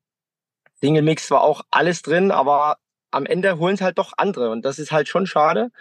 [0.75, 2.77] Single Mix war auch alles drin, aber
[3.09, 5.71] am Ende holen es halt doch andere und das ist halt schon schade.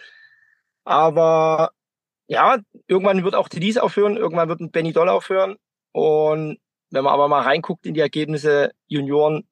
[0.85, 1.73] Aber
[2.29, 5.57] ja, irgendwann wird auch Denise aufhören, irgendwann wird ein Benny Doll aufhören
[5.93, 6.59] und
[6.91, 9.47] wenn man aber mal reinguckt in die Ergebnisse Junioren,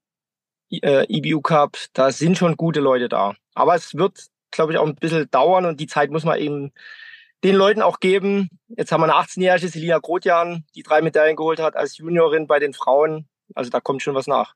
[0.71, 3.35] äh, EBU Cup, da sind schon gute Leute da.
[3.55, 6.73] Aber es wird, glaube ich, auch ein bisschen dauern und die Zeit muss man eben
[7.45, 8.49] den Leuten auch geben.
[8.69, 12.59] Jetzt haben wir eine 18-jährige Selina Grotjan, die drei Medaillen geholt hat als Juniorin bei
[12.59, 13.29] den Frauen.
[13.55, 14.55] Also da kommt schon was nach.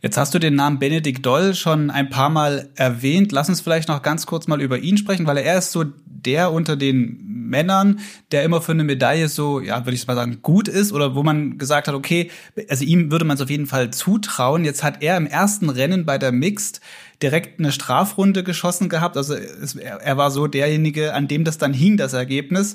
[0.00, 3.32] Jetzt hast du den Namen Benedikt Doll schon ein paar Mal erwähnt.
[3.32, 6.52] Lass uns vielleicht noch ganz kurz mal über ihn sprechen, weil er ist so der
[6.52, 10.68] unter den Männern, der immer für eine Medaille so, ja, würde ich mal sagen, gut
[10.68, 12.30] ist oder wo man gesagt hat, okay,
[12.68, 14.64] also ihm würde man es auf jeden Fall zutrauen.
[14.64, 16.80] Jetzt hat er im ersten Rennen bei der Mixed
[17.22, 19.16] direkt eine Strafrunde geschossen gehabt.
[19.16, 22.74] Also es, er war so derjenige, an dem das dann hing, das Ergebnis.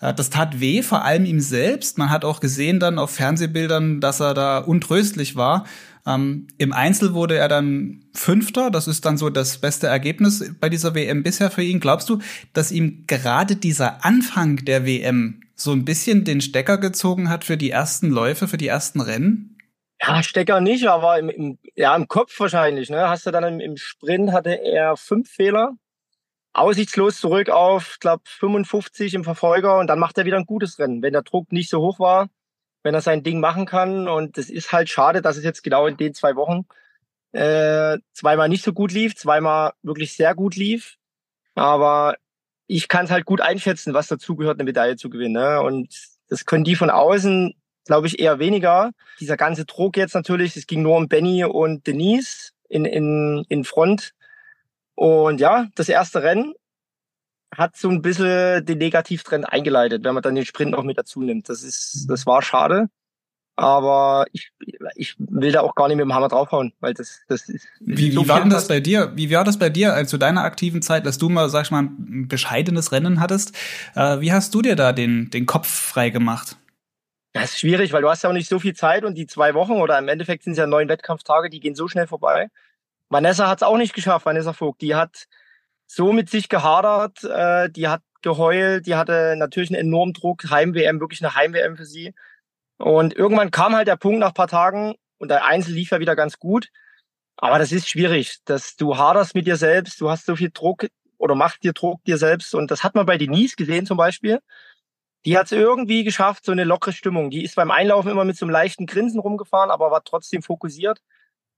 [0.00, 1.98] Äh, das tat weh, vor allem ihm selbst.
[1.98, 5.64] Man hat auch gesehen dann auf Fernsehbildern, dass er da untröstlich war.
[6.06, 8.70] Ähm, Im Einzel wurde er dann Fünfter.
[8.70, 11.80] Das ist dann so das beste Ergebnis bei dieser WM bisher für ihn.
[11.80, 12.18] Glaubst du,
[12.52, 17.56] dass ihm gerade dieser Anfang der WM so ein bisschen den Stecker gezogen hat für
[17.56, 19.55] die ersten Läufe, für die ersten Rennen?
[20.06, 22.90] Ja, Stecker nicht, aber im, im, ja, im Kopf wahrscheinlich.
[22.90, 23.08] Ne?
[23.08, 25.72] Hast du dann im, im Sprint hatte er fünf Fehler,
[26.52, 31.02] aussichtslos zurück auf, glaube 55 im Verfolger und dann macht er wieder ein gutes Rennen,
[31.02, 32.28] wenn der Druck nicht so hoch war,
[32.84, 34.08] wenn er sein Ding machen kann.
[34.08, 36.66] Und das ist halt schade, dass es jetzt genau in den zwei Wochen
[37.32, 40.96] äh, zweimal nicht so gut lief, zweimal wirklich sehr gut lief.
[41.54, 42.16] Aber
[42.68, 45.34] ich kann es halt gut einschätzen, was dazugehört, eine Medaille zu gewinnen.
[45.34, 45.60] Ne?
[45.62, 45.88] Und
[46.28, 47.54] das können die von außen
[47.86, 48.90] glaube ich, eher weniger.
[49.20, 53.64] Dieser ganze Druck jetzt natürlich, es ging nur um Benny und Denise in, in, in
[53.64, 54.12] Front.
[54.94, 56.54] Und ja, das erste Rennen
[57.54, 61.22] hat so ein bisschen den Negativtrend eingeleitet, wenn man dann den Sprint noch mit dazu
[61.22, 61.48] nimmt.
[61.48, 62.88] Das ist, das war schade.
[63.58, 64.50] Aber ich,
[64.96, 67.66] ich will da auch gar nicht mit dem Hammer draufhauen, weil das, das ist.
[67.80, 69.12] Wie, so wie war denn das bei dir?
[69.14, 71.70] Wie war das bei dir, als zu deiner aktiven Zeit, dass du mal, sag ich
[71.70, 73.56] mal, ein bescheidenes Rennen hattest?
[73.94, 76.58] Äh, wie hast du dir da den, den Kopf frei gemacht?
[77.36, 79.52] Das ist schwierig, weil du hast ja auch nicht so viel Zeit und die zwei
[79.52, 82.48] Wochen oder im Endeffekt sind es ja neun Wettkampftage, die gehen so schnell vorbei.
[83.10, 84.80] Vanessa hat es auch nicht geschafft, Vanessa Vogt.
[84.80, 85.26] Die hat
[85.86, 90.98] so mit sich gehadert, äh, die hat geheult, die hatte natürlich einen enormen Druck, Heim-WM,
[90.98, 92.14] wirklich eine Heim-WM für sie.
[92.78, 96.16] Und irgendwann kam halt der Punkt nach paar Tagen und der Einzel lief ja wieder
[96.16, 96.70] ganz gut.
[97.36, 100.86] Aber das ist schwierig, dass du haderst mit dir selbst, du hast so viel Druck
[101.18, 102.54] oder machst dir Druck dir selbst.
[102.54, 104.40] Und das hat man bei Denise gesehen zum Beispiel
[105.26, 107.30] die hat es irgendwie geschafft, so eine lockere Stimmung.
[107.30, 111.00] Die ist beim Einlaufen immer mit so einem leichten Grinsen rumgefahren, aber war trotzdem fokussiert.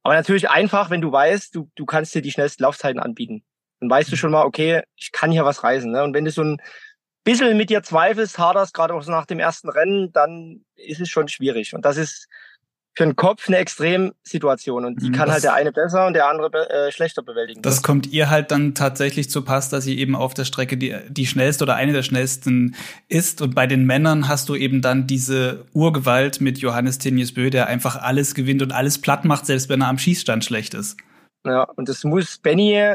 [0.02, 3.44] Aber natürlich einfach, wenn du weißt, du, du kannst dir die schnellsten Laufzeiten anbieten.
[3.81, 5.92] Dann weißt du schon mal, okay, ich kann hier was reisen.
[5.92, 6.02] Ne?
[6.02, 6.62] Und wenn du so ein
[7.24, 11.11] bisschen mit dir zweifelst, haderst, gerade auch so nach dem ersten Rennen, dann ist es
[11.11, 11.74] schon schwierig.
[11.74, 12.26] Und das ist
[12.98, 15.12] für den Kopf eine Extremsituation und die mhm.
[15.12, 17.62] kann halt der eine besser und der andere äh, schlechter bewältigen.
[17.62, 20.96] Das kommt ihr halt dann tatsächlich zu Pass, dass sie eben auf der Strecke die,
[21.08, 22.74] die schnellste oder eine der schnellsten
[23.06, 27.50] ist und bei den Männern hast du eben dann diese Urgewalt mit Johannes Tinius Bö,
[27.50, 30.96] der einfach alles gewinnt und alles platt macht, selbst wenn er am Schießstand schlecht ist.
[31.46, 32.94] Ja, und das muss Benny,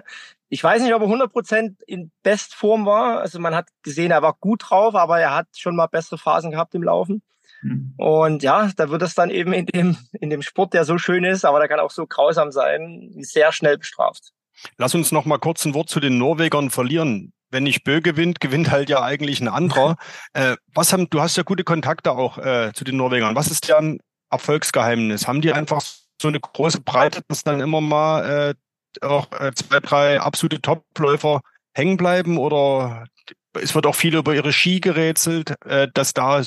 [0.50, 4.36] ich weiß nicht, ob er 100% in Bestform war, also man hat gesehen, er war
[4.38, 7.22] gut drauf, aber er hat schon mal bessere Phasen gehabt im Laufen.
[7.64, 7.94] Mhm.
[7.98, 11.24] Und ja, da wird es dann eben in dem, in dem Sport, der so schön
[11.24, 14.32] ist, aber der kann auch so grausam sein, sehr schnell bestraft.
[14.78, 17.34] Lass uns noch mal kurz ein Wort zu den Norwegern verlieren.
[17.50, 19.98] Wenn nicht Bö gewinnt, gewinnt halt ja eigentlich ein anderer.
[20.34, 23.36] äh, was haben, du hast ja gute Kontakte auch äh, zu den Norwegern.
[23.36, 24.00] Was ist deren
[24.30, 25.28] Erfolgsgeheimnis?
[25.28, 25.82] Haben die einfach
[26.22, 28.56] so eine große Breite, dass dann immer mal
[29.02, 31.42] äh, auch äh, zwei, drei absolute Topläufer
[31.74, 33.06] hängen bleiben oder
[33.54, 36.42] es wird auch viel über ihre Ski gerätselt, äh, dass da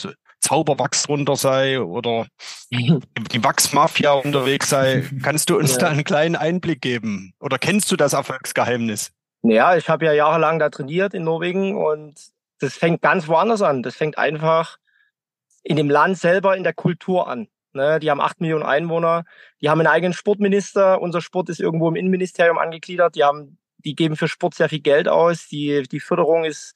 [0.46, 2.26] Zauberwachs drunter sei oder
[2.70, 5.04] die Wachsmafia unterwegs sei.
[5.22, 5.78] Kannst du uns ja.
[5.78, 7.34] da einen kleinen Einblick geben?
[7.40, 9.12] Oder kennst du das Erfolgsgeheimnis?
[9.42, 12.14] Ja, ich habe ja jahrelang da trainiert in Norwegen und
[12.60, 13.82] das fängt ganz woanders an.
[13.82, 14.76] Das fängt einfach
[15.64, 17.48] in dem Land selber, in der Kultur an.
[17.72, 19.24] Ne, die haben acht Millionen Einwohner,
[19.60, 21.02] die haben einen eigenen Sportminister.
[21.02, 23.16] Unser Sport ist irgendwo im Innenministerium angegliedert.
[23.16, 25.48] Die haben, die geben für Sport sehr viel Geld aus.
[25.48, 26.74] Die, die Förderung ist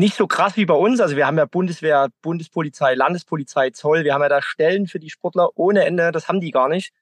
[0.00, 1.00] nicht so krass wie bei uns.
[1.00, 4.02] Also wir haben ja Bundeswehr, Bundespolizei, Landespolizei, Zoll.
[4.02, 6.10] Wir haben ja da Stellen für die Sportler ohne Ende.
[6.10, 6.92] Das haben die gar nicht.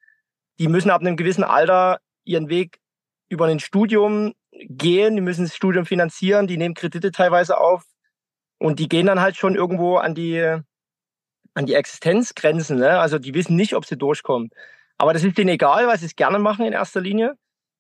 [0.59, 2.79] Die müssen ab einem gewissen Alter ihren Weg
[3.29, 5.15] über ein Studium gehen.
[5.15, 6.47] Die müssen das Studium finanzieren.
[6.47, 7.85] Die nehmen Kredite teilweise auf.
[8.59, 10.59] Und die gehen dann halt schon irgendwo an die,
[11.55, 12.79] an die Existenzgrenzen.
[12.79, 12.99] Ne?
[12.99, 14.51] Also die wissen nicht, ob sie durchkommen.
[14.99, 17.37] Aber das ist denen egal, weil sie es gerne machen in erster Linie.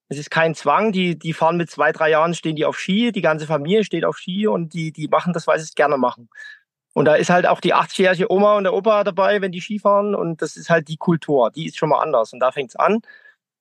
[0.08, 3.12] Es ist kein Zwang, die, die fahren mit zwei, drei Jahren, stehen die auf Ski,
[3.12, 5.98] die ganze Familie steht auf Ski und die, die machen das, weil sie es gerne
[5.98, 6.30] machen.
[6.94, 9.78] Und da ist halt auch die 80-jährige Oma und der Opa dabei, wenn die Ski
[9.78, 12.76] fahren und das ist halt die Kultur, die ist schon mal anders und da fängt's
[12.76, 13.00] an.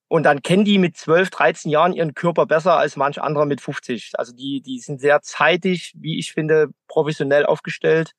[0.10, 3.60] Und dann kennen die mit 12, 13 Jahren ihren Körper besser als manch anderer mit
[3.62, 4.14] 50.
[4.14, 8.14] Also die, die sind sehr zeitig, wie ich finde, professionell aufgestellt.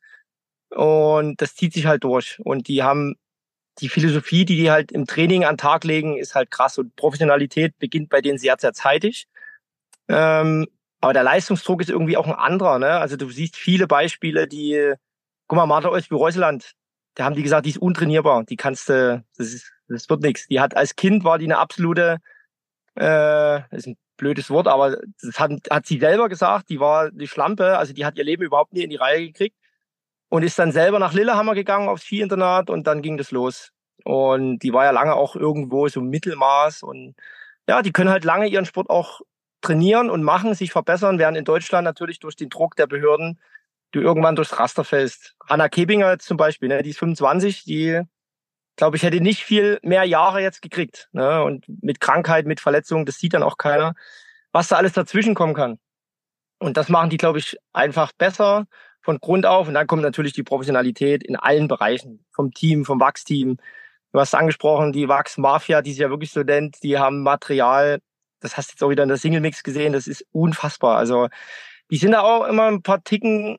[0.71, 2.39] Und das zieht sich halt durch.
[2.45, 3.17] Und die haben
[3.81, 6.79] die Philosophie, die die halt im Training an Tag legen, ist halt krass.
[6.79, 9.29] Und Professionalität beginnt bei denen sehr, sehr zeitig.
[10.09, 10.67] Ähm,
[11.01, 12.79] aber der Leistungsdruck ist irgendwie auch ein anderer.
[12.79, 12.91] Ne?
[12.91, 14.95] Also du siehst viele Beispiele, die,
[15.47, 16.73] guck mal, Martha Olsby-Reuseland,
[17.15, 18.45] da haben die gesagt, die ist untrainierbar.
[18.45, 20.47] Die kannst du, das, ist, das wird nichts.
[20.49, 22.19] Die hat als Kind war die eine absolute,
[22.99, 27.29] äh, ist ein blödes Wort, aber das hat, hat sie selber gesagt, die war die
[27.29, 29.58] Schlampe, also die hat ihr Leben überhaupt nie in die Reihe gekriegt
[30.29, 33.73] und ist dann selber nach Lillehammer gegangen aufs Skiinternat und dann ging das los.
[34.05, 37.15] Und die war ja lange auch irgendwo so Mittelmaß und
[37.69, 39.21] ja, die können halt lange ihren Sport auch
[39.61, 43.39] trainieren und machen, sich verbessern, während in Deutschland natürlich durch den Druck der Behörden
[43.93, 45.35] du irgendwann durchs Raster fällst.
[45.49, 48.03] Hanna Kebinger jetzt zum Beispiel, ne, die ist 25, die,
[48.77, 51.09] glaube ich, hätte nicht viel mehr Jahre jetzt gekriegt.
[51.13, 51.43] Ne?
[51.43, 53.95] Und mit Krankheit, mit Verletzungen, das sieht dann auch keiner,
[54.53, 55.79] was da alles dazwischen kommen kann.
[56.59, 58.67] Und das machen die, glaube ich, einfach besser
[59.09, 59.69] von Grund auf.
[59.69, 63.57] Und dann kommt natürlich die Professionalität in allen Bereichen, vom Team, vom Wachsteam.
[64.13, 68.01] Du hast angesprochen, die Wachs-Mafia, die sich ja wirklich so nennt, die haben Material,
[68.41, 70.99] das hast du jetzt auch wieder in der Single-Mix gesehen, das ist unfassbar.
[70.99, 71.29] Also
[71.91, 73.57] die sind da auch immer ein paar Ticken,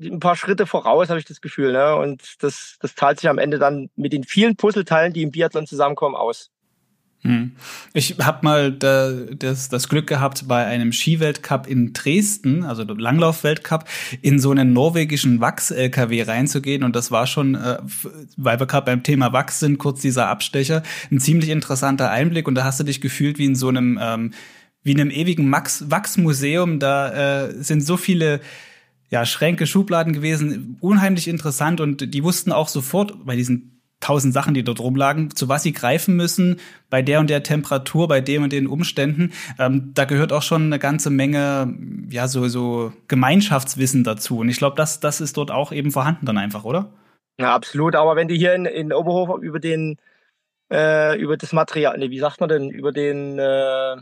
[0.00, 1.72] ein paar Schritte voraus, habe ich das Gefühl.
[1.72, 1.96] Ne?
[1.96, 5.66] Und das, das zahlt sich am Ende dann mit den vielen Puzzleteilen, die im Biathlon
[5.66, 6.52] zusammenkommen, aus.
[7.24, 7.52] Hm.
[7.94, 13.86] Ich habe mal da, das, das Glück gehabt, bei einem Skiweltcup in Dresden, also Langlaufweltcup,
[14.20, 16.82] in so einen norwegischen Wachs-LKW reinzugehen.
[16.82, 17.78] Und das war schon, äh,
[18.36, 22.46] weil wir gerade beim Thema Wachs sind, kurz dieser Abstecher, ein ziemlich interessanter Einblick.
[22.46, 24.34] Und da hast du dich gefühlt wie in so einem, ähm,
[24.82, 26.78] wie in einem ewigen Max Wachsmuseum.
[26.78, 28.40] Da äh, sind so viele
[29.08, 34.54] ja, Schränke, Schubladen gewesen, unheimlich interessant und die wussten auch sofort bei diesen tausend Sachen,
[34.54, 38.42] die dort rumlagen, zu was sie greifen müssen, bei der und der Temperatur, bei dem
[38.42, 39.32] und den Umständen.
[39.58, 41.74] Ähm, da gehört auch schon eine ganze Menge,
[42.10, 44.38] ja, so, so Gemeinschaftswissen dazu.
[44.38, 46.92] Und ich glaube, das, das ist dort auch eben vorhanden dann einfach, oder?
[47.38, 47.96] Ja, absolut.
[47.96, 49.96] Aber wenn du hier in, in Oberhof über den,
[50.70, 53.96] äh, über das Material, nee, wie sagt man denn, über den, äh,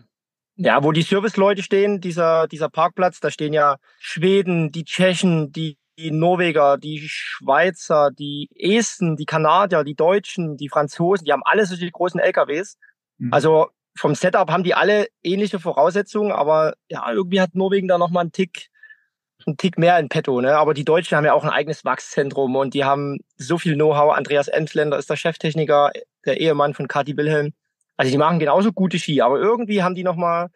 [0.57, 5.79] ja, wo die Serviceleute stehen, dieser, dieser Parkplatz, da stehen ja Schweden, die Tschechen, die
[5.99, 11.67] die Norweger, die Schweizer, die Esten, die Kanadier, die Deutschen, die Franzosen, die haben alle
[11.67, 12.79] solche großen LKWs.
[13.19, 13.33] Mhm.
[13.33, 18.23] Also vom Setup haben die alle ähnliche Voraussetzungen, aber ja, irgendwie hat Norwegen da nochmal
[18.23, 18.69] einen Tick,
[19.47, 20.41] einen Tick mehr in petto.
[20.41, 20.57] Ne?
[20.57, 24.15] Aber die Deutschen haben ja auch ein eigenes Wachszentrum und die haben so viel Know-how.
[24.15, 25.91] Andreas Emsländer ist der Cheftechniker,
[26.25, 27.53] der Ehemann von Kati Wilhelm.
[27.97, 30.49] Also die machen genauso gute Ski, aber irgendwie haben die nochmal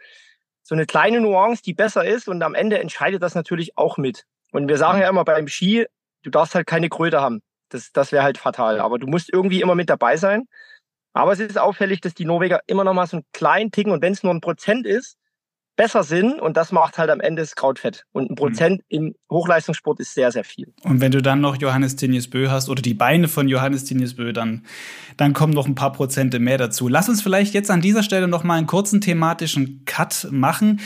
[0.62, 4.24] so eine kleine Nuance, die besser ist und am Ende entscheidet das natürlich auch mit.
[4.56, 5.84] Und wir sagen ja immer beim Ski,
[6.22, 7.42] du darfst halt keine Kröte haben.
[7.68, 8.80] Das, das wäre halt fatal.
[8.80, 10.44] Aber du musst irgendwie immer mit dabei sein.
[11.12, 14.00] Aber es ist auffällig, dass die Norweger immer noch mal so einen kleinen Ticken, und
[14.00, 15.18] wenn es nur ein Prozent ist,
[15.76, 18.04] besser sind und das macht halt am Ende das Krautfett.
[18.12, 18.36] Und ein mhm.
[18.36, 18.96] Prozent mhm.
[18.96, 20.72] im Hochleistungssport ist sehr, sehr viel.
[20.84, 24.14] Und wenn du dann noch Johannes Tinius Bö hast oder die Beine von Johannes Tinius
[24.14, 24.64] Bö, dann,
[25.18, 26.88] dann kommen noch ein paar Prozente mehr dazu.
[26.88, 30.80] Lass uns vielleicht jetzt an dieser Stelle noch mal einen kurzen thematischen Cut machen.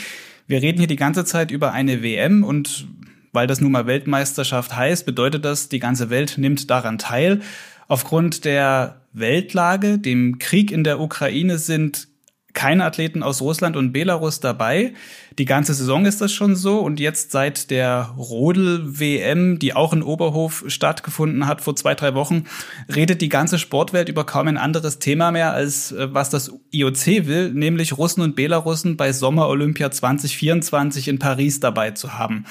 [0.45, 2.85] Wir reden hier die ganze Zeit über eine WM und
[3.31, 7.41] weil das nun mal Weltmeisterschaft heißt, bedeutet das, die ganze Welt nimmt daran teil.
[7.87, 12.07] Aufgrund der Weltlage, dem Krieg in der Ukraine sind
[12.53, 14.93] keine Athleten aus Russland und Belarus dabei.
[15.39, 20.03] Die ganze Saison ist das schon so und jetzt seit der Rodel-WM, die auch in
[20.03, 22.45] Oberhof stattgefunden hat vor zwei, drei Wochen,
[22.93, 27.27] redet die ganze Sportwelt über kaum ein anderes Thema mehr, als äh, was das IOC
[27.27, 32.45] will, nämlich Russen und Belarussen bei Sommer-Olympia 2024 in Paris dabei zu haben.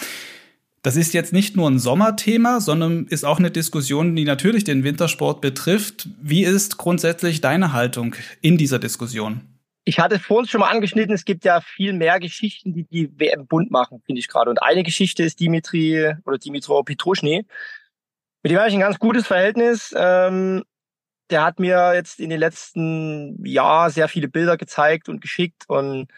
[0.82, 4.82] Das ist jetzt nicht nur ein Sommerthema, sondern ist auch eine Diskussion, die natürlich den
[4.82, 6.08] Wintersport betrifft.
[6.20, 9.42] Wie ist grundsätzlich deine Haltung in dieser Diskussion?
[9.84, 13.46] ich hatte vorhin schon mal angeschnitten, es gibt ja viel mehr Geschichten, die die WM
[13.46, 14.50] bunt machen, finde ich gerade.
[14.50, 17.46] Und eine Geschichte ist Dimitri oder Dimitro Petruschny.
[18.42, 19.94] Mit dem habe ich ein ganz gutes Verhältnis.
[19.96, 20.62] Ähm,
[21.30, 25.64] der hat mir jetzt in den letzten Jahren sehr viele Bilder gezeigt und geschickt.
[25.68, 26.08] Und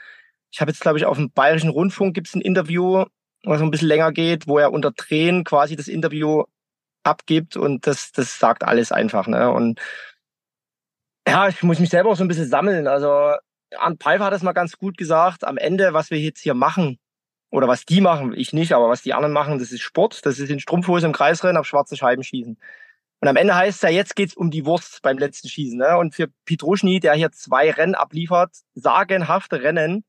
[0.51, 3.05] ich habe jetzt, glaube ich, auf dem Bayerischen Rundfunk gibt es ein Interview,
[3.45, 6.45] was so ein bisschen länger geht, wo er unter Tränen quasi das Interview
[7.03, 7.57] abgibt.
[7.57, 9.27] Und das, das sagt alles einfach.
[9.27, 9.51] Ne?
[9.51, 9.81] Und
[11.27, 12.87] ja, ich muss mich selber auch so ein bisschen sammeln.
[12.87, 13.35] Also
[13.77, 15.45] Arndt Pfeiffer hat es mal ganz gut gesagt.
[15.45, 16.99] Am Ende, was wir jetzt hier machen,
[17.53, 20.25] oder was die machen, ich nicht, aber was die anderen machen, das ist Sport.
[20.25, 22.57] Das ist in Strumpfhose im Kreis rennen, auf schwarze Scheiben schießen.
[23.21, 25.79] Und am Ende heißt es ja, jetzt geht's um die Wurst beim letzten Schießen.
[25.79, 25.97] Ne?
[25.99, 30.05] Und für Petruschny, der hier zwei Rennen abliefert, sagenhafte Rennen,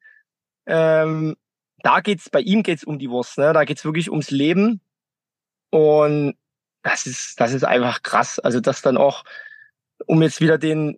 [0.65, 1.35] ähm,
[1.83, 3.37] da geht's, bei ihm geht's um die Wurst.
[3.37, 3.53] Ne?
[3.53, 4.81] Da geht's wirklich ums Leben.
[5.69, 6.35] Und
[6.81, 8.39] das ist, das ist einfach krass.
[8.39, 9.23] Also das dann auch,
[10.05, 10.97] um jetzt wieder den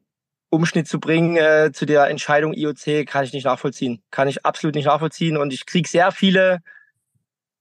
[0.50, 4.02] Umschnitt zu bringen äh, zu der Entscheidung IOC, kann ich nicht nachvollziehen.
[4.12, 5.38] Kann ich absolut nicht nachvollziehen.
[5.38, 6.62] Und ich kriege sehr viele,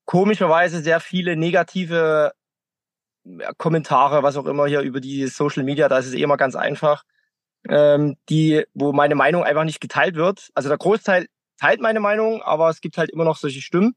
[0.04, 2.32] komischerweise sehr viele negative
[3.56, 6.56] Kommentare, was auch immer hier über die Social Media, da ist es eh immer ganz
[6.56, 7.04] einfach,
[7.68, 10.50] ähm, die, wo meine Meinung einfach nicht geteilt wird.
[10.54, 11.26] Also der Großteil
[11.58, 13.94] teilt meine Meinung, aber es gibt halt immer noch solche Stimmen.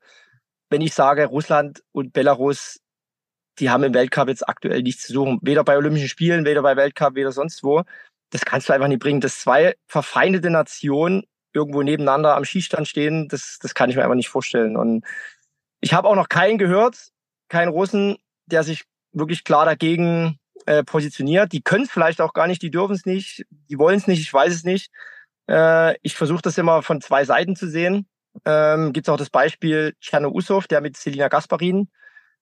[0.70, 2.80] Wenn ich sage, Russland und Belarus,
[3.60, 5.40] die haben im Weltcup jetzt aktuell nichts zu suchen.
[5.42, 7.84] Weder bei Olympischen Spielen, weder bei Weltcup, weder sonst wo
[8.30, 9.22] das kannst du einfach nicht bringen.
[9.22, 14.16] Dass zwei verfeindete Nationen irgendwo nebeneinander am Schießstand stehen, das, das kann ich mir einfach
[14.16, 14.78] nicht vorstellen.
[14.78, 15.06] Und
[15.80, 17.10] ich habe auch noch keinen gehört,
[17.50, 21.52] keinen Russen, der sich wirklich klar dagegen äh, positioniert.
[21.54, 24.22] Die können es vielleicht auch gar nicht, die dürfen es nicht, die wollen es nicht,
[24.22, 24.92] ich weiß es nicht.
[25.50, 28.08] Äh, ich versuche das immer von zwei Seiten zu sehen.
[28.46, 31.90] Ähm, Gibt es auch das Beispiel Tscherno Usov, der mit Selina Gasparin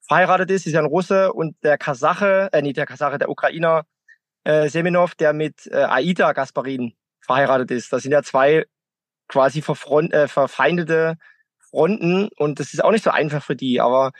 [0.07, 3.85] verheiratet ist, ist ja ein Russe und der Kasache, äh, nicht der Kasache, der Ukrainer
[4.43, 7.91] äh, Semenov, der mit äh, Aida Gasparin verheiratet ist.
[7.91, 8.65] Das sind ja zwei
[9.27, 11.15] quasi verfront, äh, verfeindete
[11.69, 14.11] Fronten und das ist auch nicht so einfach für die, aber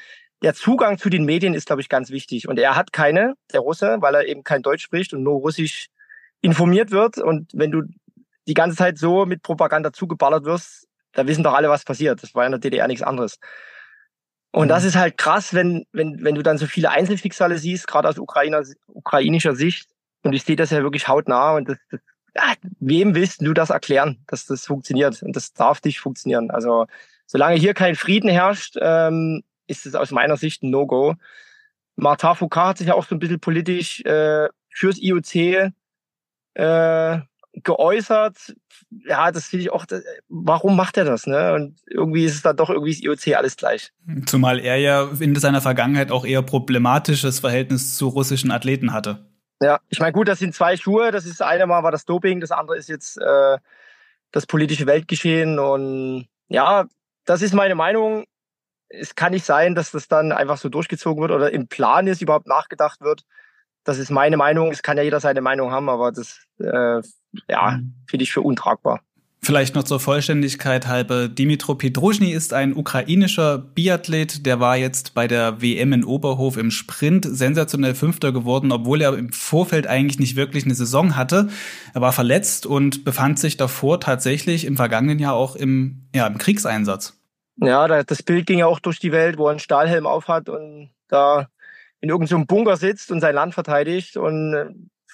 [0.42, 2.48] der Zugang zu den Medien ist, glaube ich, ganz wichtig.
[2.48, 5.88] Und er hat keine, der Russe, weil er eben kein Deutsch spricht und nur Russisch
[6.42, 7.18] informiert wird.
[7.18, 7.84] Und wenn du
[8.48, 12.22] die ganze Zeit so mit Propaganda zugeballert wirst, da wissen doch alle, was passiert.
[12.22, 13.40] Das war in der DDR nichts anderes.
[14.52, 14.90] Und das mhm.
[14.90, 18.64] ist halt krass, wenn, wenn, wenn du dann so viele Einzelschicksale siehst, gerade aus Ukrainer,
[18.88, 19.90] ukrainischer Sicht,
[20.24, 22.00] und ich sehe das ja wirklich hautnah und das, das,
[22.36, 25.22] ja, wem willst du das erklären, dass das funktioniert?
[25.22, 26.50] Und das darf nicht funktionieren.
[26.52, 26.88] Also
[27.28, 31.16] solange hier kein Frieden herrscht, ähm, ist es aus meiner Sicht ein No-Go.
[31.96, 35.36] Martin Foucault hat sich ja auch so ein bisschen politisch äh, fürs IOC
[36.56, 37.20] äh,
[37.64, 38.56] geäußert.
[39.06, 41.28] Ja, das finde ich auch, das, warum macht er das?
[41.28, 41.54] Ne?
[41.54, 43.92] Und irgendwie ist es dann doch irgendwie das IOC alles gleich.
[44.26, 49.26] Zumal er ja in seiner Vergangenheit auch eher problematisches Verhältnis zu russischen Athleten hatte.
[49.62, 51.12] Ja, ich meine, gut, das sind zwei Schuhe.
[51.12, 53.58] Das ist eine Mal war das Doping, das andere ist jetzt äh,
[54.32, 55.60] das politische Weltgeschehen.
[55.60, 56.86] Und ja,
[57.26, 58.26] das ist meine Meinung.
[58.90, 62.22] Es kann nicht sein, dass das dann einfach so durchgezogen wird oder im Plan ist,
[62.22, 63.24] überhaupt nachgedacht wird.
[63.86, 64.72] Das ist meine Meinung.
[64.72, 67.02] Es kann ja jeder seine Meinung haben, aber das äh,
[67.48, 67.94] ja, mhm.
[68.08, 69.02] finde ich für untragbar.
[69.42, 71.28] Vielleicht noch zur Vollständigkeit halber.
[71.28, 76.72] Dimitro Pedruschny ist ein ukrainischer Biathlet, der war jetzt bei der WM in Oberhof im
[76.72, 81.50] Sprint sensationell Fünfter geworden, obwohl er im Vorfeld eigentlich nicht wirklich eine Saison hatte.
[81.94, 86.40] Er war verletzt und befand sich davor tatsächlich im vergangenen Jahr auch im, ja, im
[86.40, 87.22] Kriegseinsatz.
[87.58, 90.90] Ja, das Bild ging ja auch durch die Welt, wo er einen Stahlhelm aufhat und
[91.08, 91.50] da
[92.06, 94.68] in irgendeinem so Bunker sitzt und sein Land verteidigt und äh,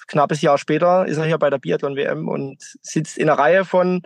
[0.08, 4.02] knappes Jahr später ist er hier bei der Biathlon-WM und sitzt in einer Reihe von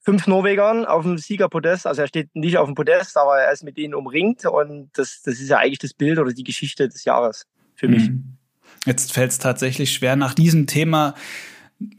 [0.00, 1.86] fünf Norwegern auf dem Siegerpodest.
[1.86, 5.20] Also er steht nicht auf dem Podest, aber er ist mit denen umringt und das,
[5.22, 8.08] das ist ja eigentlich das Bild oder die Geschichte des Jahres für mich.
[8.08, 8.38] Mhm.
[8.86, 11.14] Jetzt fällt es tatsächlich schwer, nach diesem Thema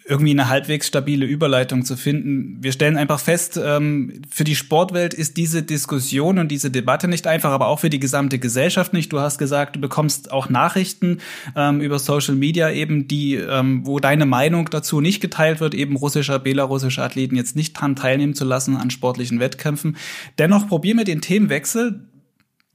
[0.06, 2.58] irgendwie eine halbwegs stabile Überleitung zu finden.
[2.62, 7.28] Wir stellen einfach fest, ähm, für die Sportwelt ist diese Diskussion und diese Debatte nicht
[7.28, 9.14] einfach, aber auch für die gesamte Gesellschaft nicht.
[9.14, 11.20] Du hast gesagt, du bekommst auch Nachrichten
[11.56, 15.96] ähm, über Social Media eben, die, ähm, wo deine Meinung dazu nicht geteilt wird, eben
[15.96, 19.98] russischer, belarussischer Athleten jetzt nicht dran teilnehmen zu lassen an sportlichen Wettkämpfen.
[20.38, 22.08] Dennoch probier mir den Themenwechsel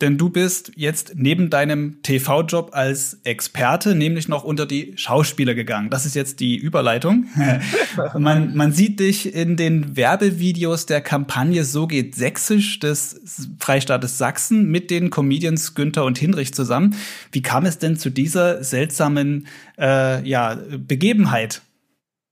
[0.01, 5.91] denn du bist jetzt neben deinem TV-Job als Experte nämlich noch unter die Schauspieler gegangen.
[5.91, 7.27] Das ist jetzt die Überleitung.
[8.19, 14.71] man, man sieht dich in den Werbevideos der Kampagne So geht Sächsisch des Freistaates Sachsen
[14.71, 16.95] mit den Comedians Günther und Hinrich zusammen.
[17.33, 21.63] Wie kam es denn zu dieser seltsamen äh, ja, Begebenheit?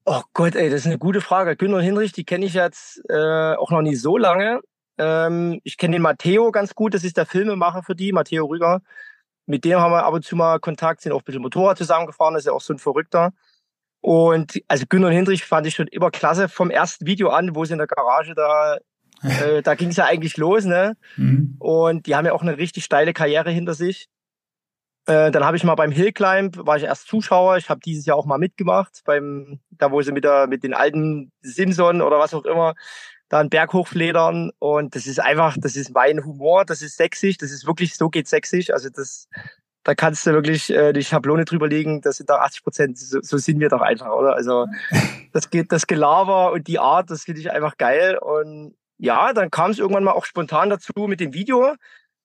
[0.04, 1.56] Oh Gott, ey, das ist eine gute Frage.
[1.56, 4.60] Günther und Hinrich, die kenne ich jetzt äh, auch noch nie so lange.
[4.98, 8.82] Ähm, ich kenne den Matteo ganz gut, das ist der Filmemacher für die, Matteo Rüger.
[9.46, 12.34] Mit dem haben wir ab und zu mal Kontakt, sind auch ein bisschen Motorrad zusammengefahren,
[12.34, 13.32] das ist ja auch so ein Verrückter.
[14.00, 17.64] Und also Günter und Hendrich fand ich schon immer klasse vom ersten Video an, wo
[17.64, 18.78] sie in der Garage da,
[19.22, 20.96] äh, da ging es ja eigentlich los, ne?
[21.16, 21.56] Mhm.
[21.58, 24.08] Und die haben ja auch eine richtig steile Karriere hinter sich.
[25.06, 28.16] Äh, dann habe ich mal beim Hillclimb, war ich erst Zuschauer, ich habe dieses Jahr
[28.16, 32.34] auch mal mitgemacht, beim, da wo sie mit der, mit den alten Simson oder was
[32.34, 32.74] auch immer,
[33.28, 37.38] da einen Berg hochfledern und das ist einfach, das ist mein Humor, das ist sächsisch,
[37.38, 39.28] das ist wirklich, so geht sächsisch, also das,
[39.82, 43.20] da kannst du wirklich äh, die Schablone drüber legen, das sind da 80 Prozent, so,
[43.22, 44.34] so sind wir doch einfach, oder?
[44.34, 44.66] Also
[45.32, 48.18] das geht, das Gelaber und die Art, das finde ich einfach geil.
[48.18, 51.74] Und ja, dann kam es irgendwann mal auch spontan dazu mit dem Video,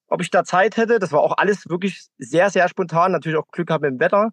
[0.07, 3.47] ob ich da Zeit hätte, das war auch alles wirklich sehr, sehr spontan, natürlich auch
[3.47, 4.31] Glück gehabt mit dem Wetter,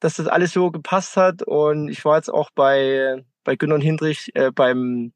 [0.00, 1.42] dass das alles so gepasst hat.
[1.42, 5.12] Und ich war jetzt auch bei, bei Günter und Hindrich äh, beim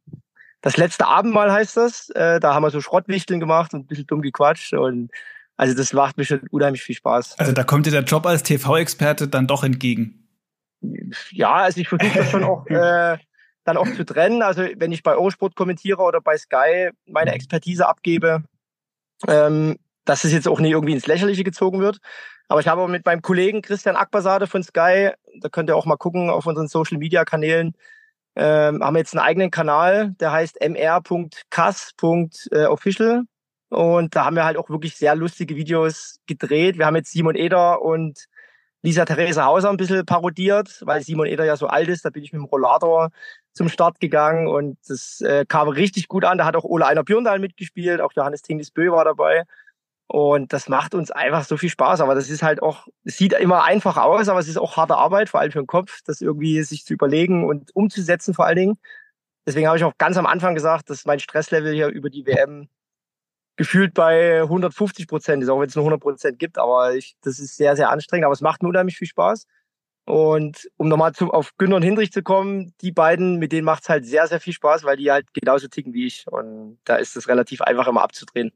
[0.62, 2.09] das letzte Abendmahl heißt das.
[2.11, 5.11] Äh, da haben wir so Schrottwichteln gemacht und ein bisschen dumm gequatscht und
[5.57, 7.38] also das macht mir schon unheimlich viel Spaß.
[7.38, 10.29] Also da kommt dir der Job als TV-Experte dann doch entgegen.
[11.31, 13.18] Ja, also ich versuche das schon auch äh,
[13.64, 14.42] dann auch zu trennen.
[14.42, 18.42] Also wenn ich bei Eurosport kommentiere oder bei Sky meine Expertise abgebe,
[19.29, 21.98] ähm, dass es jetzt auch nicht irgendwie ins Lächerliche gezogen wird.
[22.48, 25.96] Aber ich habe mit meinem Kollegen Christian Akbasade von Sky, da könnt ihr auch mal
[25.96, 27.75] gucken auf unseren Social Media Kanälen,
[28.37, 33.23] ähm, haben jetzt einen eigenen Kanal, der heißt mr.kass.official.
[33.68, 36.79] Und da haben wir halt auch wirklich sehr lustige Videos gedreht.
[36.79, 38.27] Wir haben jetzt Simon Eder und
[38.83, 42.05] Lisa Therese Hauser ein bisschen parodiert, weil Simon Eder ja so alt ist.
[42.05, 43.11] Da bin ich mit dem Rollator
[43.53, 46.38] zum Start gegangen und das äh, kam richtig gut an.
[46.38, 49.45] Da hat auch Ole Einer Björndal mitgespielt, auch Johannes Tinglis Bö war dabei.
[50.12, 52.03] Und das macht uns einfach so viel Spaß.
[52.03, 54.96] Aber das ist halt auch, es sieht immer einfach aus, aber es ist auch harte
[54.96, 58.57] Arbeit, vor allem für den Kopf, das irgendwie sich zu überlegen und umzusetzen vor allen
[58.57, 58.79] Dingen.
[59.46, 62.68] Deswegen habe ich auch ganz am Anfang gesagt, dass mein Stresslevel hier über die WM
[63.57, 66.59] gefühlt bei 150 Prozent ist, auch wenn es nur 100 Prozent gibt.
[66.59, 68.27] Aber ich, das ist sehr, sehr anstrengend.
[68.27, 69.46] Aber es macht mir unheimlich viel Spaß.
[70.05, 73.85] Und um nochmal zu, auf Günter und Hindrich zu kommen, die beiden, mit denen macht
[73.85, 76.27] es halt sehr, sehr viel Spaß, weil die halt genauso ticken wie ich.
[76.31, 78.53] Und da ist es relativ einfach immer abzudrehen.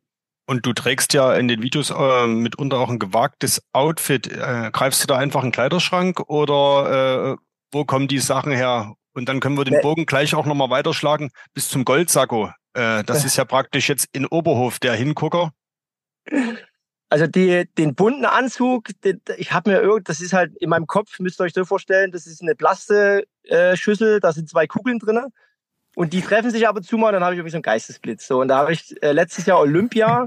[0.46, 4.28] Und du trägst ja in den Videos äh, mitunter auch ein gewagtes Outfit.
[4.28, 7.36] Äh, greifst du da einfach einen Kleiderschrank oder äh,
[7.72, 8.94] wo kommen die Sachen her?
[9.12, 12.50] Und dann können wir den Bogen gleich auch nochmal weiterschlagen bis zum Goldsacko.
[12.74, 15.50] Äh, das ist ja praktisch jetzt in Oberhof der Hingucker.
[17.08, 20.86] Also die, den bunten Anzug, den, ich habe mir irgend, das ist halt in meinem
[20.86, 25.32] Kopf, müsst ihr euch so vorstellen, das ist eine Plaste-Schüssel, da sind zwei Kugeln drinnen.
[25.96, 28.26] Und die treffen sich ab und zu mal, dann habe ich irgendwie so einen Geistesblitz.
[28.26, 30.26] So, und da habe ich äh, letztes Jahr Olympia,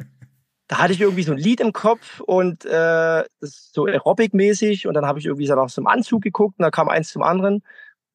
[0.68, 4.88] da hatte ich irgendwie so ein Lied im Kopf und äh, so Aerobic-mäßig.
[4.88, 7.10] Und dann habe ich irgendwie so nach so einem Anzug geguckt und da kam eins
[7.10, 7.62] zum anderen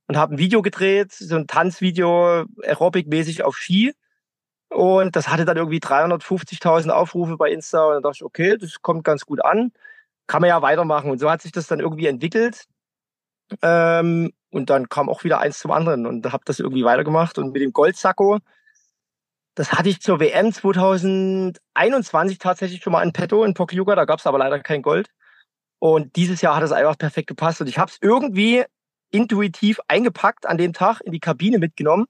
[0.09, 3.95] und habe ein Video gedreht, so ein Tanzvideo Aerobic-mäßig auf Ski.
[4.69, 7.85] Und das hatte dann irgendwie 350.000 Aufrufe bei Insta.
[7.85, 9.71] Und dann dachte ich, okay, das kommt ganz gut an.
[10.27, 11.09] Kann man ja weitermachen.
[11.09, 12.64] Und so hat sich das dann irgendwie entwickelt.
[13.62, 17.38] Ähm, und dann kam auch wieder eins zum anderen und habe das irgendwie weitergemacht.
[17.38, 18.38] Und mit dem Goldsacko,
[19.57, 24.21] das hatte ich zur WM 2021 tatsächlich schon mal in petto in Pokljuka, da gab
[24.21, 25.09] es aber leider kein Gold.
[25.81, 27.61] Und dieses Jahr hat es einfach perfekt gepasst.
[27.61, 28.65] Und ich habe es irgendwie
[29.11, 32.07] intuitiv eingepackt an dem Tag in die Kabine mitgenommen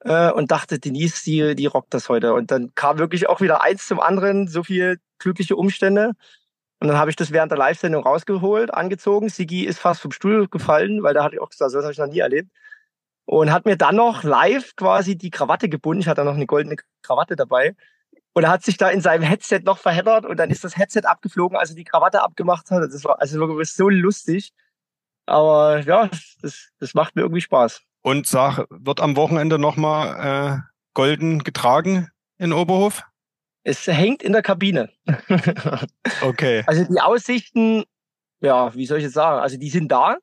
[0.00, 2.34] äh, und dachte, Denise, die, die rockt das heute.
[2.34, 6.12] Und dann kam wirklich auch wieder eins zum anderen, so viel glückliche Umstände.
[6.82, 9.28] Und dann habe ich das während der Live-Sendung rausgeholt, angezogen.
[9.28, 11.92] Sigi ist fast vom Stuhl gefallen, weil da hatte ich auch gesagt, so das habe
[11.92, 12.50] ich noch nie erlebt.
[13.24, 16.00] Und hat mir dann noch live quasi die Krawatte gebunden.
[16.00, 17.76] Ich hatte noch eine goldene Krawatte dabei.
[18.32, 21.02] Und er hat sich da in seinem Headset noch verheddert und dann ist das Headset
[21.04, 22.82] abgeflogen, als er die Krawatte abgemacht hat.
[22.82, 24.50] Das war also wirklich so lustig.
[25.24, 26.10] Aber ja,
[26.42, 27.80] das, das macht mir irgendwie Spaß.
[28.02, 30.60] Und sag, wird am Wochenende nochmal äh,
[30.94, 33.04] golden getragen in Oberhof?
[33.64, 34.90] Es hängt in der Kabine.
[36.22, 36.64] okay.
[36.66, 37.84] Also die Aussichten
[38.42, 39.40] ja, wie soll ich jetzt sagen?
[39.40, 40.16] Also die sind da.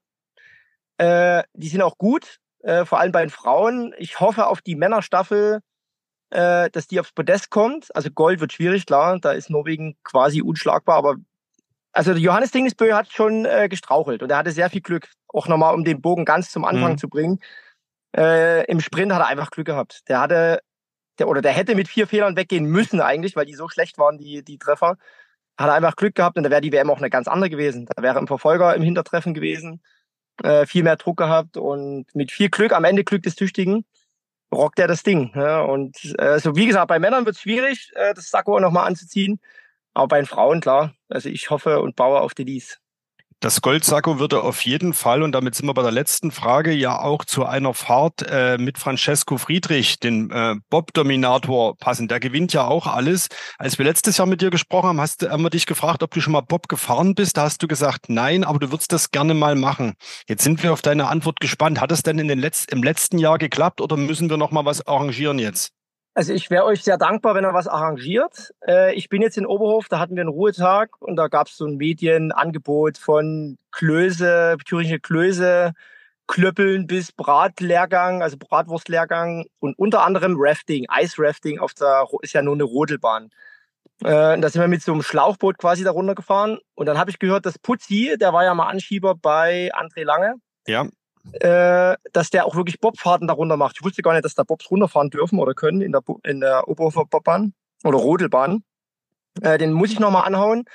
[0.98, 3.96] Äh, die sind auch gut, äh, vor allem bei den Frauen.
[3.98, 5.62] Ich hoffe auf die Männerstaffel,
[6.30, 7.96] äh, dass die aufs Podest kommt.
[7.96, 9.18] Also Gold wird schwierig, klar.
[9.20, 11.16] Da ist Norwegen quasi unschlagbar, aber
[11.94, 15.74] also Johannes Dingesbö hat schon äh, gestrauchelt und er hatte sehr viel Glück, auch nochmal
[15.74, 16.98] um den Bogen ganz zum Anfang mhm.
[16.98, 17.40] zu bringen.
[18.16, 20.02] Äh, Im Sprint hat er einfach Glück gehabt.
[20.10, 20.60] Der hatte,
[21.20, 24.18] der, oder der hätte mit vier Fehlern weggehen müssen eigentlich, weil die so schlecht waren,
[24.18, 24.98] die, die Treffer.
[25.58, 27.86] Hat er einfach Glück gehabt und da wäre die WM auch eine ganz andere gewesen.
[27.86, 29.82] Da wäre im Verfolger im Hintertreffen gewesen,
[30.44, 33.86] äh, viel mehr Druck gehabt und mit viel Glück, am Ende Glück des Tüchtigen,
[34.54, 35.32] rockt er das Ding.
[35.36, 38.88] Ja, und äh, so wie gesagt, bei Männern wird es schwierig, äh, das Sakko nochmal
[38.88, 39.40] anzuziehen.
[39.94, 40.94] Aber bei den Frauen, klar.
[41.10, 42.78] Also ich hoffe und baue auf Denise.
[43.42, 47.00] Das Goldsacko würde auf jeden Fall, und damit sind wir bei der letzten Frage, ja
[47.00, 52.10] auch zu einer Fahrt äh, mit Francesco Friedrich, den äh, Bob-Dominator, passen.
[52.10, 53.30] Der gewinnt ja auch alles.
[53.58, 56.20] Als wir letztes Jahr mit dir gesprochen haben, hast, haben wir dich gefragt, ob du
[56.20, 57.38] schon mal Bob gefahren bist.
[57.38, 59.94] Da hast du gesagt, nein, aber du würdest das gerne mal machen.
[60.28, 61.80] Jetzt sind wir auf deine Antwort gespannt.
[61.80, 64.66] Hat es denn in den Letz im letzten Jahr geklappt oder müssen wir noch mal
[64.66, 65.79] was arrangieren jetzt?
[66.20, 68.54] Also ich wäre euch sehr dankbar, wenn er was arrangiert.
[68.68, 71.56] Äh, ich bin jetzt in Oberhof, da hatten wir einen Ruhetag und da gab es
[71.56, 75.72] so ein Medienangebot von Klöße, thüringische Klöße,
[76.28, 82.56] Klöppeln bis Bratlehrgang, also Bratwurstlehrgang und unter anderem Rafting, Eisrafting auf der, ist ja nur
[82.56, 83.30] eine Rodelbahn.
[84.04, 87.20] Äh, da sind wir mit so einem Schlauchboot quasi da runtergefahren und dann habe ich
[87.20, 90.34] gehört, dass Putzi, der war ja mal Anschieber bei André Lange.
[90.68, 90.86] Ja
[91.34, 93.78] äh, dass der auch wirklich Bobfahrten darunter macht.
[93.78, 96.68] Ich wusste gar nicht, dass da Bobs runterfahren dürfen oder können in der, in der
[96.68, 97.54] Oberhofer Bobbahn
[97.84, 98.64] oder Rodelbahn.
[99.42, 100.66] Äh, den muss ich nochmal anhauen.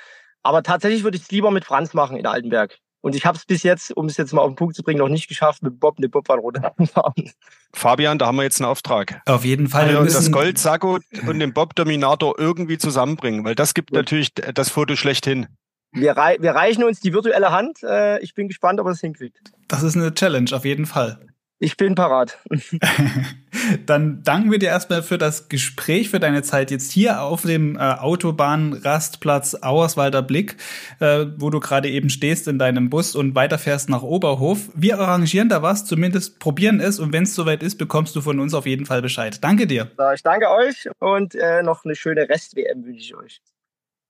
[0.43, 2.77] Aber tatsächlich würde ich es lieber mit Franz machen in Altenberg.
[3.01, 4.97] Und ich habe es bis jetzt, um es jetzt mal auf den Punkt zu bringen,
[4.97, 7.31] noch nicht geschafft, mit Bob eine Bobbahn runterzufahren.
[7.73, 9.21] Fabian, da haben wir jetzt einen Auftrag.
[9.27, 9.95] Auf jeden Fall.
[9.95, 13.97] Also das Goldsacko und den Bob-Dominator irgendwie zusammenbringen, weil das gibt Gut.
[13.97, 15.47] natürlich das Foto schlechthin.
[15.95, 17.81] Wir, rei wir reichen uns die virtuelle Hand.
[17.83, 19.39] Äh, ich bin gespannt, ob er es hinkriegt.
[19.67, 21.19] Das ist eine Challenge, auf jeden Fall.
[21.57, 22.37] Ich bin parat.
[23.85, 27.77] Dann danken wir dir erstmal für das Gespräch, für deine Zeit jetzt hier auf dem
[27.77, 30.57] äh, Autobahnrastplatz Auerswalder Blick,
[30.99, 34.69] äh, wo du gerade eben stehst in deinem Bus und weiterfährst nach Oberhof.
[34.75, 38.41] Wir arrangieren da was, zumindest probieren es und wenn es soweit ist, bekommst du von
[38.41, 39.41] uns auf jeden Fall Bescheid.
[39.41, 39.89] Danke dir.
[40.13, 43.41] Ich danke euch und äh, noch eine schöne Rest-WM wünsche ich euch.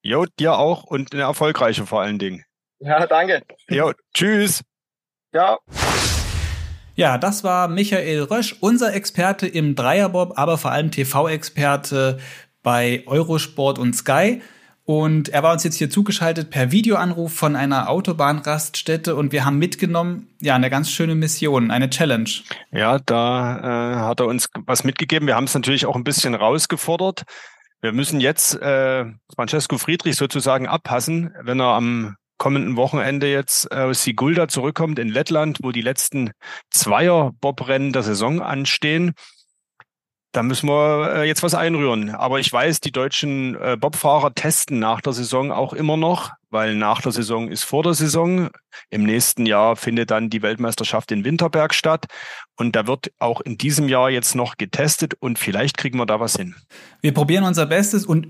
[0.06, 2.46] Jo, dir auch und eine erfolgreiche vor allen Dingen.
[2.78, 3.42] Ja, danke.
[3.68, 4.62] Jo, tschüss.
[5.34, 5.58] Ja.
[6.96, 12.20] Ja, das war Michael Rösch, unser Experte im Dreierbob, aber vor allem TV-Experte
[12.62, 14.44] bei Eurosport und Sky.
[14.84, 19.58] Und er war uns jetzt hier zugeschaltet per Videoanruf von einer Autobahnraststätte und wir haben
[19.58, 22.30] mitgenommen, ja, eine ganz schöne Mission, eine Challenge.
[22.72, 25.26] Ja, da äh, hat er uns was mitgegeben.
[25.26, 27.24] Wir haben es natürlich auch ein bisschen rausgefordert.
[27.86, 29.06] Wir müssen jetzt äh,
[29.36, 35.60] Francesco Friedrich sozusagen abpassen, wenn er am kommenden Wochenende jetzt aus Sigulda zurückkommt in Lettland,
[35.62, 36.32] wo die letzten
[36.72, 39.14] Zweier-Bobrennen der Saison anstehen.
[40.32, 42.10] Da müssen wir äh, jetzt was einrühren.
[42.10, 46.74] Aber ich weiß, die deutschen äh, Bobfahrer testen nach der Saison auch immer noch, weil
[46.74, 48.50] nach der Saison ist vor der Saison.
[48.90, 52.08] Im nächsten Jahr findet dann die Weltmeisterschaft in Winterberg statt.
[52.58, 56.20] Und da wird auch in diesem Jahr jetzt noch getestet und vielleicht kriegen wir da
[56.20, 56.56] was hin.
[57.02, 58.28] Wir probieren unser Bestes und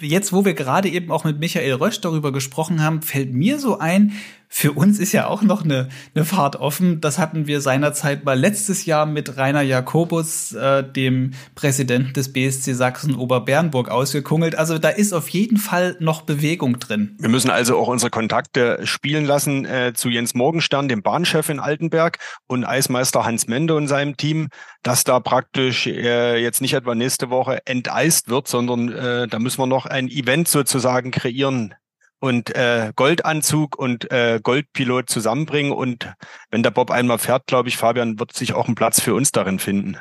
[0.00, 3.78] jetzt, wo wir gerade eben auch mit Michael Rösch darüber gesprochen haben, fällt mir so
[3.78, 4.12] ein,
[4.54, 7.00] für uns ist ja auch noch eine, eine Fahrt offen.
[7.00, 12.74] Das hatten wir seinerzeit mal letztes Jahr mit Rainer Jakobus, äh, dem Präsidenten des BSC
[12.74, 14.54] Sachsen Oberbernburg, ausgekungelt.
[14.54, 17.16] Also da ist auf jeden Fall noch Bewegung drin.
[17.18, 21.58] Wir müssen also auch unsere Kontakte spielen lassen äh, zu Jens Morgenstern, dem Bahnchef in
[21.58, 24.48] Altenberg und Eismeister Hans Mende und seinem Team,
[24.82, 29.58] dass da praktisch äh, jetzt nicht etwa nächste Woche enteist wird, sondern äh, da müssen
[29.58, 31.74] wir noch ein Event sozusagen kreieren
[32.18, 35.70] und äh, Goldanzug und äh, Goldpilot zusammenbringen.
[35.70, 36.12] Und
[36.50, 39.30] wenn der Bob einmal fährt, glaube ich, Fabian, wird sich auch ein Platz für uns
[39.30, 39.96] darin finden.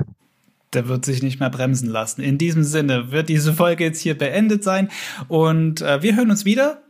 [0.73, 2.21] Der wird sich nicht mehr bremsen lassen.
[2.21, 4.89] In diesem Sinne wird diese Folge jetzt hier beendet sein.
[5.27, 6.81] Und äh, wir hören uns wieder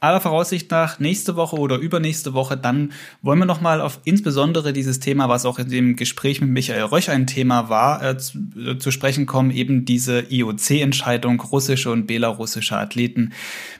[0.00, 4.72] aller Voraussicht nach nächste Woche oder übernächste Woche, dann wollen wir noch mal auf insbesondere
[4.72, 8.38] dieses Thema, was auch in dem Gespräch mit Michael Röch ein Thema war, äh, zu,
[8.56, 13.32] äh, zu, sprechen kommen, eben diese IOC-Entscheidung, russische und belarussische Athleten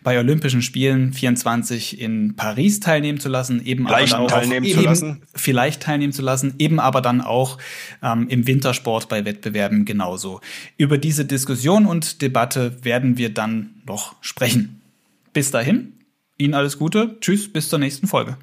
[0.02, 4.80] bei Olympischen Spielen 24 in Paris teilnehmen zu lassen, eben vielleicht aber teilnehmen auch, zu
[4.80, 5.22] lassen.
[5.36, 7.58] vielleicht teilnehmen zu lassen, eben aber dann auch
[8.02, 10.40] ähm, im Wintersport bei Wettbewerben genauso.
[10.78, 14.80] Über diese Diskussion und Debatte werden wir dann noch sprechen.
[15.32, 15.92] Bis dahin
[16.38, 17.16] Ihnen alles Gute.
[17.20, 18.38] Tschüss, bis zur nächsten Folge.